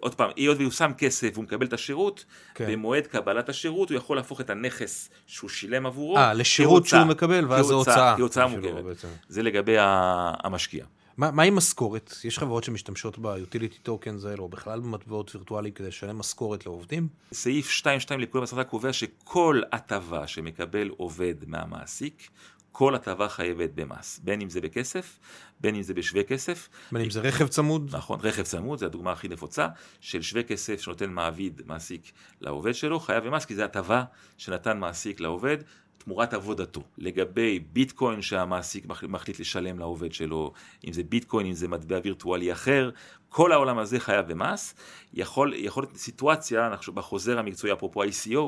עוד 0.00 0.14
פעם, 0.14 0.30
היות 0.36 0.58
והוא 0.58 0.70
שם 0.70 0.90
כסף 0.98 1.30
והוא 1.32 1.44
מקבל 1.44 1.66
את 1.66 1.72
השירות, 1.72 2.24
כן. 2.54 2.72
במועד 2.72 3.06
קבלת 3.06 3.48
השירות 3.48 3.90
הוא 3.90 3.96
יכול 3.96 4.16
להפוך 4.16 4.40
את 4.40 4.50
הנכס 4.50 5.10
שהוא 5.26 5.50
שילם 5.50 5.86
עבורו, 5.86 6.16
אה, 6.16 6.34
לשירות. 6.34 6.86
שהוא 6.86 7.04
מקבל, 7.04 7.44
ואז 7.48 7.66
זה 7.66 7.74
הוצאה. 7.74 8.16
כהוצאה 8.16 8.48
שלו 8.50 8.56
מוכרת. 8.56 8.84
בעצם. 8.84 9.08
זה 9.28 9.42
לגבי 9.42 9.76
המשקיע. 9.78 10.84
מה, 11.16 11.30
מה 11.30 11.42
עם 11.42 11.56
משכורת? 11.56 12.14
יש 12.24 12.38
חברות 12.38 12.64
שמשתמשות 12.64 13.18
ב-utility 13.18 13.88
tokens 13.88 14.26
האלה, 14.26 14.38
או 14.38 14.48
בכלל 14.48 14.80
במטבעות 14.80 15.34
וירטואליים 15.34 15.74
כדי 15.74 15.88
לשלם 15.88 16.18
משכורת 16.18 16.66
לעובדים? 16.66 17.08
סעיף 17.32 17.80
2.2 17.80 18.16
לפקודת 18.16 18.48
הכנסה 18.48 18.64
קובע 18.64 18.92
שכל 18.92 19.62
הטבה 19.72 20.26
שמקבל 20.26 20.88
עובד 20.88 21.34
מהמעסיק, 21.46 22.28
כל 22.72 22.94
הטבה 22.94 23.28
חייבת 23.28 23.70
במס, 23.74 24.20
בין 24.24 24.40
אם 24.40 24.50
זה 24.50 24.60
בכסף, 24.60 25.18
בין 25.60 25.74
אם 25.74 25.82
זה 25.82 25.94
בשווה 25.94 26.22
כסף. 26.22 26.68
בין 26.92 27.02
אם 27.02 27.10
זה 27.10 27.20
רכב 27.20 27.48
צמוד? 27.48 27.96
נכון, 27.96 28.20
רכב 28.22 28.42
צמוד, 28.42 28.78
זו 28.78 28.86
הדוגמה 28.86 29.12
הכי 29.12 29.28
נפוצה, 29.28 29.68
של 30.00 30.22
שווה 30.22 30.42
כסף 30.42 30.80
שנותן 30.80 31.10
מעביד, 31.10 31.62
מעסיק 31.66 32.12
לעובד 32.40 32.74
שלו, 32.74 33.00
חייב 33.00 33.24
במס, 33.24 33.44
כי 33.44 33.54
זו 33.54 33.62
הטבה 33.62 34.04
שנתן 34.38 34.78
מעסיק 34.78 35.20
לעובד, 35.20 35.56
תמורת 36.04 36.34
עבודתו. 36.34 36.82
לגבי 36.98 37.58
ביטקוין 37.58 38.22
שהמעסיק 38.22 38.86
מחליט 39.02 39.40
לשלם 39.40 39.78
לעובד 39.78 40.12
שלו, 40.12 40.52
אם 40.86 40.92
זה 40.92 41.02
ביטקוין, 41.02 41.46
אם 41.46 41.52
זה 41.52 41.68
מטבע 41.68 41.98
וירטואלי 42.04 42.52
אחר, 42.52 42.90
כל 43.28 43.52
העולם 43.52 43.78
הזה 43.78 44.00
חייב 44.00 44.28
במס. 44.28 44.74
יכול, 45.14 45.54
יכול 45.56 45.82
להיות 45.82 45.96
סיטואציה, 45.96 46.70
בחוזר 46.94 47.38
המקצועי, 47.38 47.72
אפרופו 47.72 48.04
ICO, 48.04 48.38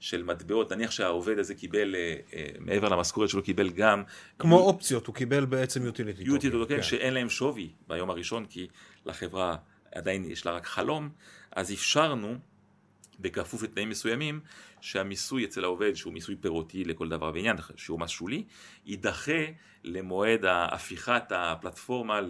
של 0.00 0.22
מטבעות, 0.22 0.72
נניח 0.72 0.90
שהעובד 0.90 1.38
הזה 1.38 1.54
קיבל, 1.54 1.94
אה, 1.94 2.16
אה, 2.34 2.46
מעבר 2.58 2.88
למשכורת 2.88 3.28
שלו, 3.28 3.42
קיבל 3.42 3.70
גם... 3.70 4.02
כמו 4.38 4.56
יו... 4.56 4.62
אופציות, 4.62 5.06
הוא 5.06 5.14
קיבל 5.14 5.44
בעצם 5.44 5.84
יוטיליטי. 5.84 6.22
יוטיליטי 6.22 6.58
טוקן, 6.58 6.82
שאין 6.82 7.14
להם 7.14 7.30
שווי 7.30 7.70
ביום 7.88 8.10
הראשון, 8.10 8.46
כי 8.46 8.66
לחברה 9.06 9.56
עדיין 9.94 10.24
יש 10.24 10.46
לה 10.46 10.52
רק 10.52 10.66
חלום, 10.66 11.08
אז 11.52 11.72
אפשרנו, 11.72 12.34
בכפוף 13.20 13.62
לתנאים 13.62 13.88
מסוימים, 13.88 14.40
שהמיסוי 14.80 15.44
אצל 15.44 15.64
העובד, 15.64 15.94
שהוא 15.94 16.12
מיסוי 16.12 16.36
פירותי 16.36 16.84
לכל 16.84 17.08
דבר 17.08 17.30
ועניין, 17.34 17.56
שהוא 17.76 18.00
מס 18.00 18.10
שולי, 18.10 18.44
יידחה 18.86 19.42
למועד 19.84 20.44
הפיכת 20.48 21.22
הפלטפורמה 21.30 22.20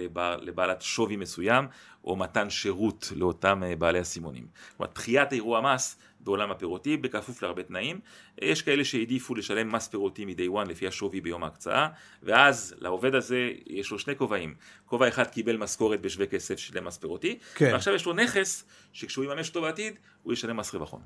לבעלת 0.41 0.83
שווי 0.83 1.17
מסוים, 1.17 1.67
או 2.05 2.17
מתן 2.17 2.51
שירות 2.51 3.13
לאותם 3.17 3.63
אה, 3.65 3.77
בעלי 3.77 3.99
הסימונים. 3.99 4.47
כלומר, 4.77 4.93
דחיית 4.93 5.33
אירוע 5.33 5.59
המס 5.59 5.99
בעולם 6.25 6.51
הפירותי, 6.51 6.97
בכפוף 6.97 7.43
להרבה 7.43 7.63
תנאים. 7.63 8.01
יש 8.41 8.63
כאלה 8.63 8.85
שהעדיפו 8.85 9.35
לשלם 9.35 9.73
מס 9.73 9.89
פירותי 9.89 10.25
מ-day 10.25 10.65
one 10.65 10.69
לפי 10.69 10.87
השווי 10.87 11.21
ביום 11.21 11.45
ההקצאה, 11.45 11.89
ואז 12.23 12.75
לעובד 12.79 13.15
הזה 13.15 13.51
יש 13.67 13.91
לו 13.91 13.99
שני 13.99 14.17
כובעים. 14.17 14.55
כובע 14.87 15.09
אחד 15.09 15.27
קיבל 15.27 15.57
משכורת 15.57 16.01
בשווה 16.01 16.27
כסף 16.27 16.59
של 16.59 16.81
מס 16.81 16.99
פירותי, 16.99 17.39
כן. 17.55 17.71
ועכשיו 17.73 17.95
יש 17.95 18.07
לו 18.07 18.13
נכס 18.13 18.65
שכשהוא 18.93 19.25
יממש 19.25 19.49
אותו 19.49 19.63
בעתיד, 19.63 19.95
הוא 20.23 20.33
ישלם 20.33 20.57
מס 20.57 20.75
רווחון. 20.75 21.01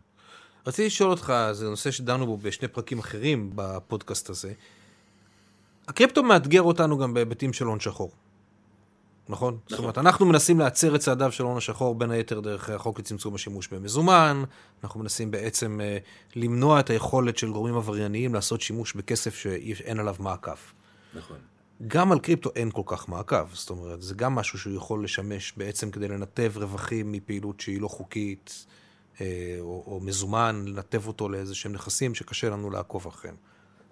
רציתי 0.67 0.87
לשאול 0.87 1.11
אותך, 1.11 1.33
זה 1.53 1.69
נושא 1.69 1.91
שדנו 1.91 2.27
בו 2.27 2.37
בשני 2.37 2.69
פרקים 2.69 2.99
אחרים 2.99 3.51
בפודקאסט 3.55 4.31
הזה. 4.31 4.53
הקריפטו 5.89 6.23
מאתגר 6.23 6.63
אותנו 6.63 6.99
גם 6.99 7.15
בהיבטים 7.15 7.53
של 7.53 7.65
הון 7.65 7.81
שחור. 7.81 8.13
נכון? 9.29 9.55
נכון. 9.55 9.69
זאת 9.69 9.79
אומרת, 9.79 9.99
אנחנו 9.99 10.27
מנסים 10.27 10.59
להצר 10.59 10.95
את 10.95 11.01
צעדיו 11.01 11.33
של 11.33 11.45
הון 11.45 11.57
השחור 11.57 11.95
בין 11.95 12.11
היתר 12.11 12.41
דרך 12.41 12.71
החוק 12.71 12.99
לצמצום 12.99 13.35
השימוש 13.35 13.69
במזומן, 13.69 14.45
אנחנו 14.85 15.01
מנסים 15.01 15.31
בעצם 15.31 15.81
אה, 15.81 15.99
למנוע 16.37 16.81
את 16.81 16.91
היכולת 16.91 17.39
של 17.39 17.51
גורמים 17.51 17.77
עברייניים 17.77 18.35
לעשות 18.35 18.61
שימוש 18.61 18.95
בכסף 18.95 19.35
שאין 19.35 20.01
עליו 20.01 20.17
מעקב. 20.19 20.51
נכון. 21.15 21.37
גם 21.87 22.13
על 22.13 22.19
קריפטו 22.19 22.51
אין 22.57 22.71
כל 22.71 22.83
כך 22.87 23.09
מעקב, 23.09 23.55
זאת 23.55 23.71
אומרת, 23.71 24.03
זה 24.03 24.15
גם 24.15 24.35
משהו 24.35 24.59
שהוא 24.59 24.77
יכול 24.77 25.05
לשמש 25.05 25.53
בעצם 25.57 25.91
כדי 25.91 26.09
לנתב 26.09 26.53
רווחים 26.57 27.13
מפעילות 27.13 27.61
שהיא 27.61 27.81
לא 27.81 27.89
חוקית. 27.89 28.67
אה, 29.21 29.57
או, 29.61 29.85
או 29.87 30.01
מזומן, 30.01 30.65
לנתב 30.67 31.07
אותו 31.07 31.29
לאיזה 31.29 31.55
שהם 31.55 31.73
נכסים 31.73 32.15
שקשה 32.15 32.51
לנו 32.51 32.71
לעקוב 32.71 33.07
אחריהם. 33.07 33.37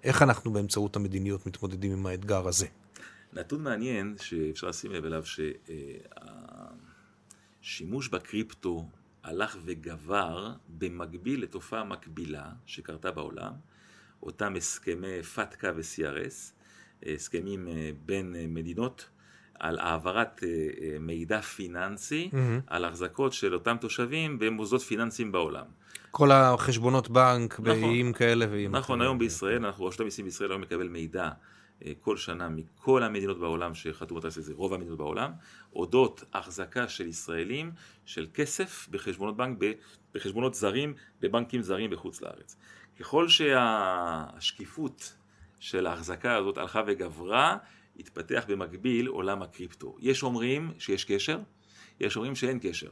איך 0.03 0.21
אנחנו 0.21 0.53
באמצעות 0.53 0.95
המדיניות 0.95 1.47
מתמודדים 1.47 1.91
עם 1.91 2.05
האתגר 2.05 2.47
הזה? 2.47 2.67
נתון 3.35 3.63
מעניין 3.63 4.15
שאפשר 4.21 4.67
לשים 4.67 4.91
לב 4.91 5.05
אליו 5.05 5.23
שהשימוש 7.61 8.07
בקריפטו 8.07 8.87
הלך 9.23 9.57
וגבר 9.65 10.51
במקביל 10.67 11.43
לתופעה 11.43 11.83
מקבילה 11.83 12.49
שקרתה 12.65 13.11
בעולם, 13.11 13.51
אותם 14.23 14.53
הסכמי 14.57 15.23
פתקה 15.23 15.71
ו-CRS, 15.75 16.53
הסכמים 17.05 17.67
אה, 17.67 17.91
בין 18.05 18.35
מדינות 18.47 19.09
על 19.59 19.79
העברת 19.79 20.43
אה, 20.43 20.49
אה, 20.49 20.99
מידע 20.99 21.41
פיננסי 21.41 22.29
mm-hmm. 22.31 22.61
על 22.67 22.85
החזקות 22.85 23.33
של 23.33 23.53
אותם 23.53 23.75
תושבים 23.81 24.39
במוסדות 24.39 24.81
פיננסיים 24.81 25.31
בעולם. 25.31 25.65
כל 26.11 26.31
החשבונות 26.31 27.09
בנק 27.09 27.53
נכון, 27.53 27.65
באיים 27.65 28.13
כאלה 28.13 28.45
ואיים 28.51 28.75
נכון, 28.75 29.01
היום 29.01 29.19
בישראל, 29.19 29.65
אנחנו, 29.65 29.85
רשות 29.85 29.99
המיסים 29.99 30.25
בישראל 30.25 30.51
היום 30.51 30.61
מקבל 30.61 30.87
מידע 30.87 31.23
אה, 31.23 31.31
כל 32.01 32.17
שנה 32.17 32.49
מכל 32.49 33.03
המדינות 33.03 33.39
בעולם 33.39 33.75
שחתמו 33.75 34.17
את 34.17 34.31
זה 34.31 34.53
רוב 34.53 34.73
המדינות 34.73 34.97
בעולם, 34.97 35.31
אודות 35.73 36.23
החזקה 36.33 36.87
של 36.87 37.07
ישראלים 37.07 37.71
של 38.05 38.27
כסף 38.33 38.87
בחשבונות 38.91 39.37
בנק, 39.37 39.57
בחשבונות 40.13 40.53
זרים, 40.53 40.93
בבנקים 41.21 41.61
זרים 41.61 41.89
בחוץ 41.89 42.21
לארץ. 42.21 42.57
ככל 42.99 43.29
שהשקיפות 43.29 45.13
של 45.59 45.87
ההחזקה 45.87 46.35
הזאת 46.35 46.57
הלכה 46.57 46.81
וגברה, 46.87 47.57
התפתח 47.99 48.45
במקביל 48.47 49.07
עולם 49.07 49.41
הקריפטו. 49.41 49.97
יש 49.99 50.23
אומרים 50.23 50.71
שיש 50.79 51.05
קשר, 51.05 51.39
יש 51.99 52.15
אומרים 52.15 52.35
שאין 52.35 52.59
קשר. 52.61 52.89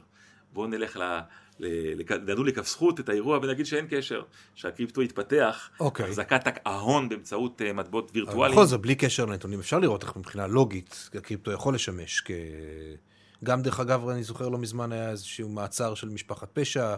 בואו 0.52 0.66
נלך 0.66 0.96
ל... 0.96 1.20
נדון 2.22 2.46
לכף 2.46 2.66
זכות 2.66 3.00
את 3.00 3.08
האירוע 3.08 3.38
ונגיד 3.42 3.66
שאין 3.66 3.86
קשר, 3.90 4.22
שהקריפטו 4.54 5.02
יתפתח, 5.02 5.70
okay. 5.72 5.80
אוקיי. 5.80 6.06
החזקת 6.06 6.58
ההון 6.64 7.08
באמצעות 7.08 7.62
אה, 7.62 7.72
מטבעות 7.72 8.10
וירטואליים. 8.14 8.52
בכל 8.52 8.66
זאת, 8.66 8.80
בלי 8.80 8.94
קשר 8.94 9.24
לנתונים, 9.24 9.60
אפשר 9.60 9.78
לראות 9.78 10.02
איך 10.02 10.16
מבחינה 10.16 10.46
לוגית 10.46 11.10
הקריפטו 11.14 11.52
יכול 11.52 11.74
לשמש 11.74 12.22
כ... 12.24 12.30
גם 13.44 13.62
דרך 13.62 13.80
אגב, 13.80 14.08
אני 14.08 14.22
זוכר 14.22 14.48
לא 14.48 14.58
מזמן 14.58 14.92
היה 14.92 15.10
איזשהו 15.10 15.48
מעצר 15.48 15.94
של 15.94 16.08
משפחת 16.08 16.48
פשע, 16.52 16.94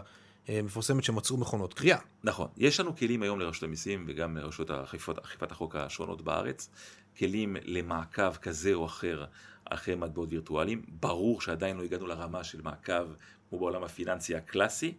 אה, 0.49 0.61
מפורסמת 0.63 1.03
שמצאו 1.03 1.37
מכונות 1.37 1.73
קריאה. 1.73 1.97
נכון. 2.23 2.47
יש 2.57 2.79
לנו 2.79 2.95
כלים 2.95 3.23
היום 3.23 3.39
לרשות 3.39 3.63
המיסים 3.63 4.05
וגם 4.07 4.37
לרשות 4.37 4.71
אכיפת 4.71 5.51
החוק 5.51 5.75
השונות 5.75 6.21
בארץ, 6.21 6.69
כלים 7.17 7.57
למעקב 7.63 8.35
כזה 8.35 8.73
או 8.73 8.85
אחר 8.85 9.25
אחרי 9.65 9.95
מטבעות 9.95 10.29
וירטואליים. 10.31 10.81
ברור 10.87 11.41
שעדיין 11.41 11.77
לא 11.77 11.83
הגענו 11.83 12.07
לרמה 12.07 12.43
של 12.43 12.61
מעקב 12.61 13.07
כמו 13.55 13.59
בעולם 13.59 13.83
הפיננסי 13.83 14.35
הקלאסי, 14.35 14.93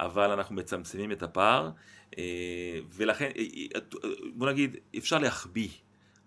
אבל 0.00 0.30
אנחנו 0.30 0.54
מצמצמים 0.54 1.12
את 1.12 1.22
הפער, 1.22 1.70
אה, 2.18 2.78
ולכן, 2.92 3.30
אה, 3.36 3.80
בוא 4.34 4.50
נגיד, 4.50 4.76
אפשר 4.98 5.18
להחביא 5.18 5.68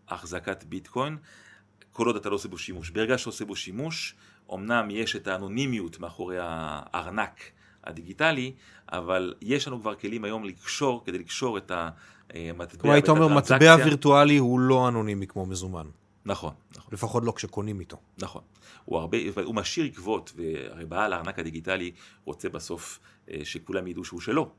החזקת 0.09 0.63
ביטקוין, 0.63 1.17
כל 1.91 2.07
עוד 2.07 2.15
אתה 2.15 2.29
לא 2.29 2.35
עושה 2.35 2.49
בו 2.49 2.57
שימוש. 2.57 2.89
ברגע 2.89 3.17
שאתה 3.17 3.29
עושה 3.29 3.45
בו 3.45 3.55
שימוש, 3.55 4.15
אמנם 4.53 4.87
יש 4.91 5.15
את 5.15 5.27
האנונימיות 5.27 5.99
מאחורי 5.99 6.37
הארנק 6.39 7.41
הדיגיטלי, 7.83 8.53
אבל 8.91 9.33
יש 9.41 9.67
לנו 9.67 9.81
כבר 9.81 9.95
כלים 9.95 10.23
היום 10.23 10.45
לקשור, 10.45 11.05
כדי 11.05 11.17
לקשור 11.17 11.57
את 11.57 11.71
המטבע 11.71 12.81
כלומר, 12.81 12.93
היית 12.93 13.09
אומר, 13.09 13.27
מטבע 13.27 13.75
וירטואלי 13.85 14.37
הוא 14.37 14.59
לא 14.59 14.87
אנונימי 14.87 15.27
כמו 15.27 15.45
מזומן. 15.45 15.85
נכון, 16.25 16.53
נכון. 16.77 16.93
לפחות 16.93 17.23
לא 17.25 17.31
כשקונים 17.31 17.79
איתו. 17.79 17.97
נכון. 18.17 18.41
הוא 18.85 18.99
הרבה, 18.99 19.17
הוא 19.43 19.55
משאיר 19.55 19.85
עקבות, 19.85 20.33
והרי 20.35 20.85
בעל 20.85 21.13
הארנק 21.13 21.39
הדיגיטלי 21.39 21.91
רוצה 22.25 22.49
בסוף 22.49 22.99
אה, 23.31 23.39
שכולם 23.43 23.87
ידעו 23.87 24.05
שהוא 24.05 24.21
שלו, 24.21 24.51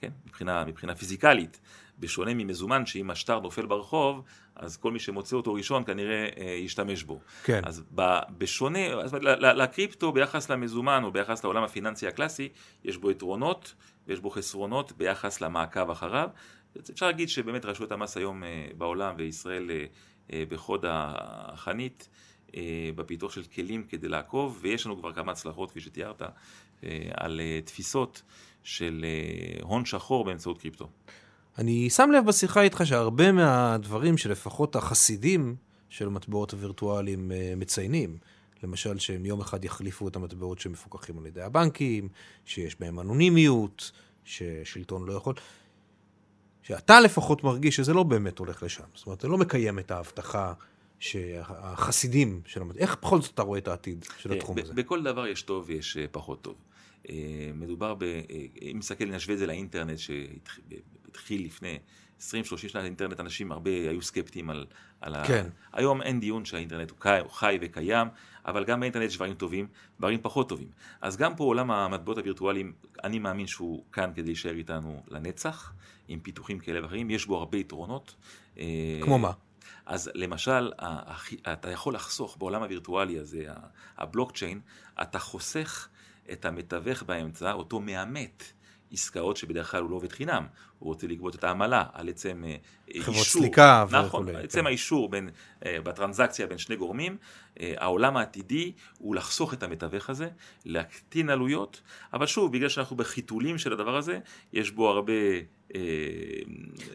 כן? 0.00 0.10
מבחינה, 0.26 0.64
מבחינה 0.64 0.94
פיזיקלית. 0.94 1.60
בשונה 1.98 2.34
ממזומן, 2.34 2.86
שאם 2.86 3.10
השטר 3.10 3.40
נופל 3.40 3.66
ברחוב, 3.66 4.22
אז 4.56 4.76
כל 4.76 4.92
מי 4.92 4.98
שמוצא 4.98 5.36
אותו 5.36 5.54
ראשון 5.54 5.84
כנראה 5.84 6.28
אה, 6.38 6.44
ישתמש 6.44 7.02
בו. 7.02 7.20
כן. 7.44 7.60
אז 7.64 7.82
ב, 7.94 8.18
בשונה, 8.38 8.86
אז 8.86 9.14
לקריפטו 9.40 10.12
ביחס 10.12 10.50
למזומן 10.50 11.04
או 11.04 11.12
ביחס 11.12 11.44
לעולם 11.44 11.62
הפיננסי 11.62 12.06
הקלאסי, 12.06 12.48
יש 12.84 12.96
בו 12.96 13.10
יתרונות 13.10 13.74
ויש 14.06 14.20
בו 14.20 14.30
חסרונות 14.30 14.92
ביחס 14.92 15.40
למעקב 15.40 15.90
אחריו. 15.90 16.28
אפשר 16.92 17.06
להגיד 17.06 17.28
שבאמת 17.28 17.64
רשויות 17.64 17.92
המס 17.92 18.16
היום 18.16 18.44
אה, 18.44 18.66
בעולם 18.76 19.14
וישראל 19.18 19.70
אה, 19.70 19.76
אה, 19.76 19.84
בחוד 20.30 20.84
החנית, 20.88 22.08
אה, 22.56 22.90
בפיתוח 22.94 23.32
של 23.32 23.42
כלים 23.42 23.84
כדי 23.88 24.08
לעקוב, 24.08 24.58
ויש 24.60 24.86
לנו 24.86 24.98
כבר 24.98 25.12
כמה 25.12 25.32
הצלחות, 25.32 25.70
כפי 25.70 25.80
שתיארת, 25.80 26.22
אה, 26.22 26.28
על 27.14 27.40
אה, 27.40 27.60
תפיסות 27.64 28.22
של 28.62 29.04
אה, 29.04 29.62
הון 29.62 29.84
שחור 29.84 30.24
באמצעות 30.24 30.58
קריפטו. 30.58 30.88
אני 31.58 31.90
שם 31.90 32.10
לב 32.10 32.26
בשיחה 32.26 32.62
איתך 32.62 32.82
שהרבה 32.84 33.32
מהדברים 33.32 34.18
שלפחות 34.18 34.76
החסידים 34.76 35.56
של 35.88 36.06
המטבעות 36.06 36.52
הווירטואליים 36.52 37.32
אה, 37.32 37.52
מציינים, 37.56 38.18
למשל 38.62 38.98
שהם 38.98 39.26
יום 39.26 39.40
אחד 39.40 39.64
יחליפו 39.64 40.08
את 40.08 40.16
המטבעות 40.16 40.58
שמפוקחים 40.58 41.18
על 41.18 41.26
ידי 41.26 41.42
הבנקים, 41.42 42.08
שיש 42.44 42.80
בהם 42.80 43.00
אנונימיות, 43.00 43.90
ששלטון 44.24 45.06
לא 45.06 45.12
יכול, 45.12 45.34
שאתה 46.66 47.00
לפחות 47.00 47.44
מרגיש 47.44 47.76
שזה 47.76 47.92
לא 47.92 48.02
באמת 48.02 48.38
הולך 48.38 48.62
לשם. 48.62 48.84
זאת 48.94 49.06
אומרת, 49.06 49.20
זה 49.20 49.28
לא 49.28 49.38
מקיים 49.38 49.78
את 49.78 49.90
ההבטחה 49.90 50.52
שהחסידים 50.98 52.40
של 52.46 52.60
המטבעות, 52.62 52.82
איך 52.82 52.96
בכל 53.02 53.20
זאת 53.20 53.34
אתה 53.34 53.42
רואה 53.42 53.58
את 53.58 53.68
העתיד 53.68 54.06
של 54.18 54.32
התחום 54.32 54.56
הזה? 54.62 54.74
בכל 54.74 55.02
דבר 55.02 55.26
יש 55.26 55.42
טוב 55.42 55.64
ויש 55.66 55.96
אה, 55.96 56.04
פחות 56.10 56.42
טוב. 56.42 56.54
אה, 57.08 57.14
מדובר 57.54 57.94
ב... 57.98 58.04
אם 58.62 58.76
נסתכל, 58.78 59.04
נשווה 59.04 59.34
את 59.34 59.38
זה 59.38 59.46
לאינטרנט, 59.46 59.98
התחיל 61.08 61.44
לפני 61.44 61.78
20-30 62.20 62.22
שנה 62.56 62.80
האינטרנט, 62.80 63.20
אנשים 63.20 63.52
הרבה 63.52 63.70
היו 63.70 64.02
סקפטיים 64.02 64.50
על... 64.50 64.66
על 65.00 65.14
כן. 65.26 65.46
ה... 65.72 65.78
היום 65.78 66.02
אין 66.02 66.20
דיון 66.20 66.44
שהאינטרנט 66.44 66.90
הוא, 66.90 66.98
חי, 67.00 67.18
הוא 67.22 67.30
חי 67.30 67.58
וקיים, 67.60 68.08
אבל 68.46 68.64
גם 68.64 68.80
באינטרנט 68.80 69.06
יש 69.10 69.16
דברים 69.16 69.34
טובים, 69.34 69.66
דברים 69.98 70.18
פחות 70.22 70.48
טובים. 70.48 70.68
אז 71.00 71.16
גם 71.16 71.36
פה 71.36 71.44
עולם 71.44 71.70
המטבעות 71.70 72.18
הווירטואליים, 72.18 72.72
אני 73.04 73.18
מאמין 73.18 73.46
שהוא 73.46 73.84
כאן 73.92 74.10
כדי 74.14 74.26
להישאר 74.26 74.54
איתנו 74.54 75.02
לנצח, 75.08 75.72
עם 76.08 76.20
פיתוחים 76.20 76.58
כאלה 76.58 76.82
ואחרים, 76.82 77.10
יש 77.10 77.26
בו 77.26 77.36
הרבה 77.36 77.58
יתרונות. 77.58 78.14
אה, 78.58 78.64
כמו 79.02 79.18
מה? 79.18 79.32
אז 79.86 80.10
למשל, 80.14 80.72
אתה 81.52 81.70
יכול 81.70 81.94
לחסוך 81.94 82.36
בעולם 82.38 82.62
הווירטואלי 82.62 83.18
הזה, 83.18 83.46
הבלוקצ'יין, 83.98 84.60
אתה 85.02 85.18
חוסך 85.18 85.88
את 86.32 86.44
המתווך 86.44 87.02
באמצע, 87.02 87.52
אותו 87.52 87.80
מאמת 87.80 88.52
עסקאות 88.92 89.36
שבדרך 89.36 89.70
כלל 89.70 89.82
הוא 89.82 89.90
לא 89.90 89.96
עובד 89.96 90.12
חינם, 90.12 90.46
הוא 90.78 90.86
רוצה 90.86 91.06
לגבות 91.06 91.34
את 91.34 91.44
העמלה 91.44 91.84
על 91.92 92.08
עצם 92.08 92.44
אה, 92.46 92.56
חברות 93.00 93.18
אישור, 93.18 93.42
סליקה 93.42 93.84
נכון, 93.90 94.22
וכולי, 94.22 94.44
עצם 94.44 94.60
כן. 94.60 94.66
האישור 94.66 95.08
בין, 95.08 95.28
אה, 95.66 95.78
בטרנזקציה 95.82 96.46
בין 96.46 96.58
שני 96.58 96.76
גורמים, 96.76 97.16
אה, 97.60 97.74
העולם 97.76 98.16
העתידי 98.16 98.72
הוא 98.98 99.14
לחסוך 99.14 99.54
את 99.54 99.62
המתווך 99.62 100.10
הזה, 100.10 100.28
להקטין 100.64 101.30
עלויות, 101.30 101.80
אבל 102.12 102.26
שוב, 102.26 102.52
בגלל 102.52 102.68
שאנחנו 102.68 102.96
בחיתולים 102.96 103.58
של 103.58 103.72
הדבר 103.72 103.96
הזה, 103.96 104.18
יש 104.52 104.70
בו 104.70 104.88
הרבה... 104.88 105.12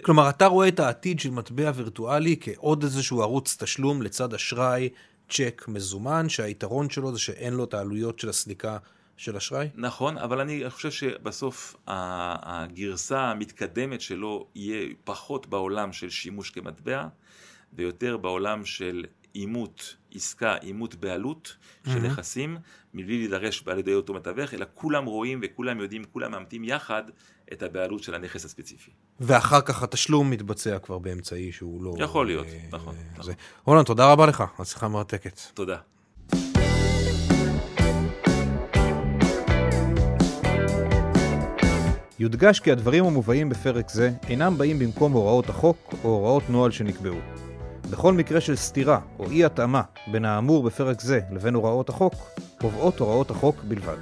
כלומר, 0.01 0.29
אתה 0.29 0.45
רואה 0.45 0.67
את 0.67 0.79
העתיד 0.79 1.19
של 1.19 1.31
מטבע 1.31 1.71
וירטואלי 1.75 2.35
כעוד 2.41 2.83
איזשהו 2.83 3.21
ערוץ 3.21 3.57
תשלום 3.59 4.01
לצד 4.01 4.33
אשראי, 4.33 4.89
צ'ק, 5.29 5.65
מזומן, 5.67 6.29
שהיתרון 6.29 6.89
שלו 6.89 7.13
זה 7.13 7.19
שאין 7.19 7.53
לו 7.53 7.63
את 7.63 7.73
העלויות 7.73 8.19
של 8.19 8.29
הסליקה 8.29 8.77
של 9.21 9.35
אשראי? 9.35 9.69
נכון, 9.75 10.17
אבל 10.17 10.39
אני 10.39 10.69
חושב 10.69 10.91
שבסוף 10.91 11.75
הגרסה 11.87 13.19
המתקדמת 13.19 14.01
שלו 14.01 14.47
יהיה 14.55 14.89
פחות 15.03 15.47
בעולם 15.47 15.93
של 15.93 16.09
שימוש 16.09 16.49
כמטבע, 16.49 17.07
ויותר 17.73 18.17
בעולם 18.17 18.65
של 18.65 19.05
אימות 19.35 19.95
עסקה, 20.13 20.55
אימות 20.61 20.95
בעלות 20.95 21.57
של. 21.85 21.99
נכסים, 21.99 22.57
מבלי 22.93 23.17
להידרש 23.17 23.63
על 23.67 23.79
ידי 23.79 23.93
אותו 23.93 24.13
מתווך, 24.13 24.53
אלא 24.53 24.65
כולם 24.73 25.05
רואים 25.05 25.39
וכולם 25.43 25.79
יודעים, 25.79 26.03
כולם 26.03 26.31
מאמתים 26.31 26.63
יחד 26.63 27.03
את 27.53 27.63
הבעלות 27.63 28.03
של 28.03 28.15
הנכס 28.15 28.45
הספציפי. 28.45 28.91
ואחר 29.19 29.61
כך 29.61 29.83
התשלום 29.83 30.29
מתבצע 30.29 30.79
כבר 30.79 30.99
באמצעי 30.99 31.51
שהוא 31.51 31.83
לא... 31.83 31.93
יכול 31.97 32.25
להיות, 32.25 32.47
אה, 32.47 32.59
נכון, 32.71 32.95
זה. 32.95 33.01
נכון. 33.17 33.33
רולנד, 33.65 33.85
תודה 33.85 34.11
רבה 34.11 34.25
לך, 34.25 34.43
השיחה 34.59 34.87
מרתקת. 34.87 35.39
תודה. 35.53 35.77
יודגש 42.21 42.59
כי 42.59 42.71
הדברים 42.71 43.05
המובאים 43.05 43.49
בפרק 43.49 43.89
זה 43.89 44.11
אינם 44.29 44.57
באים 44.57 44.79
במקום 44.79 45.11
הוראות 45.11 45.49
החוק 45.49 45.93
או 46.03 46.09
הוראות 46.09 46.43
נוהל 46.49 46.71
שנקבעו. 46.71 47.15
בכל 47.89 48.13
מקרה 48.13 48.41
של 48.41 48.55
סתירה 48.55 48.99
או 49.19 49.29
אי 49.29 49.45
התאמה 49.45 49.81
בין 50.11 50.25
האמור 50.25 50.63
בפרק 50.63 51.01
זה 51.01 51.19
לבין 51.31 51.53
הוראות 51.53 51.89
החוק, 51.89 52.13
קובעות 52.61 52.99
הוראות 52.99 53.31
החוק 53.31 53.55
בלבד. 53.63 53.97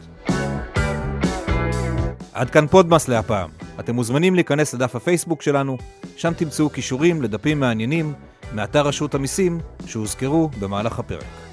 עד 2.34 2.50
כאן 2.50 2.68
פודמאס 2.68 3.08
להפעם. 3.08 3.50
אתם 3.80 3.96
מוזמנים 3.96 4.36
להיכנס 4.36 4.74
לדף 4.74 4.96
הפייסבוק 4.96 5.42
שלנו, 5.42 5.78
שם 6.16 6.34
תמצאו 6.34 6.70
קישורים 6.70 7.22
לדפים 7.22 7.60
מעניינים 7.60 8.14
מאתר 8.54 8.88
רשות 8.88 9.16
המיסים 9.16 9.60
שהוזכרו 9.86 10.50
במהלך 10.60 11.00
הפרק. 11.00 11.49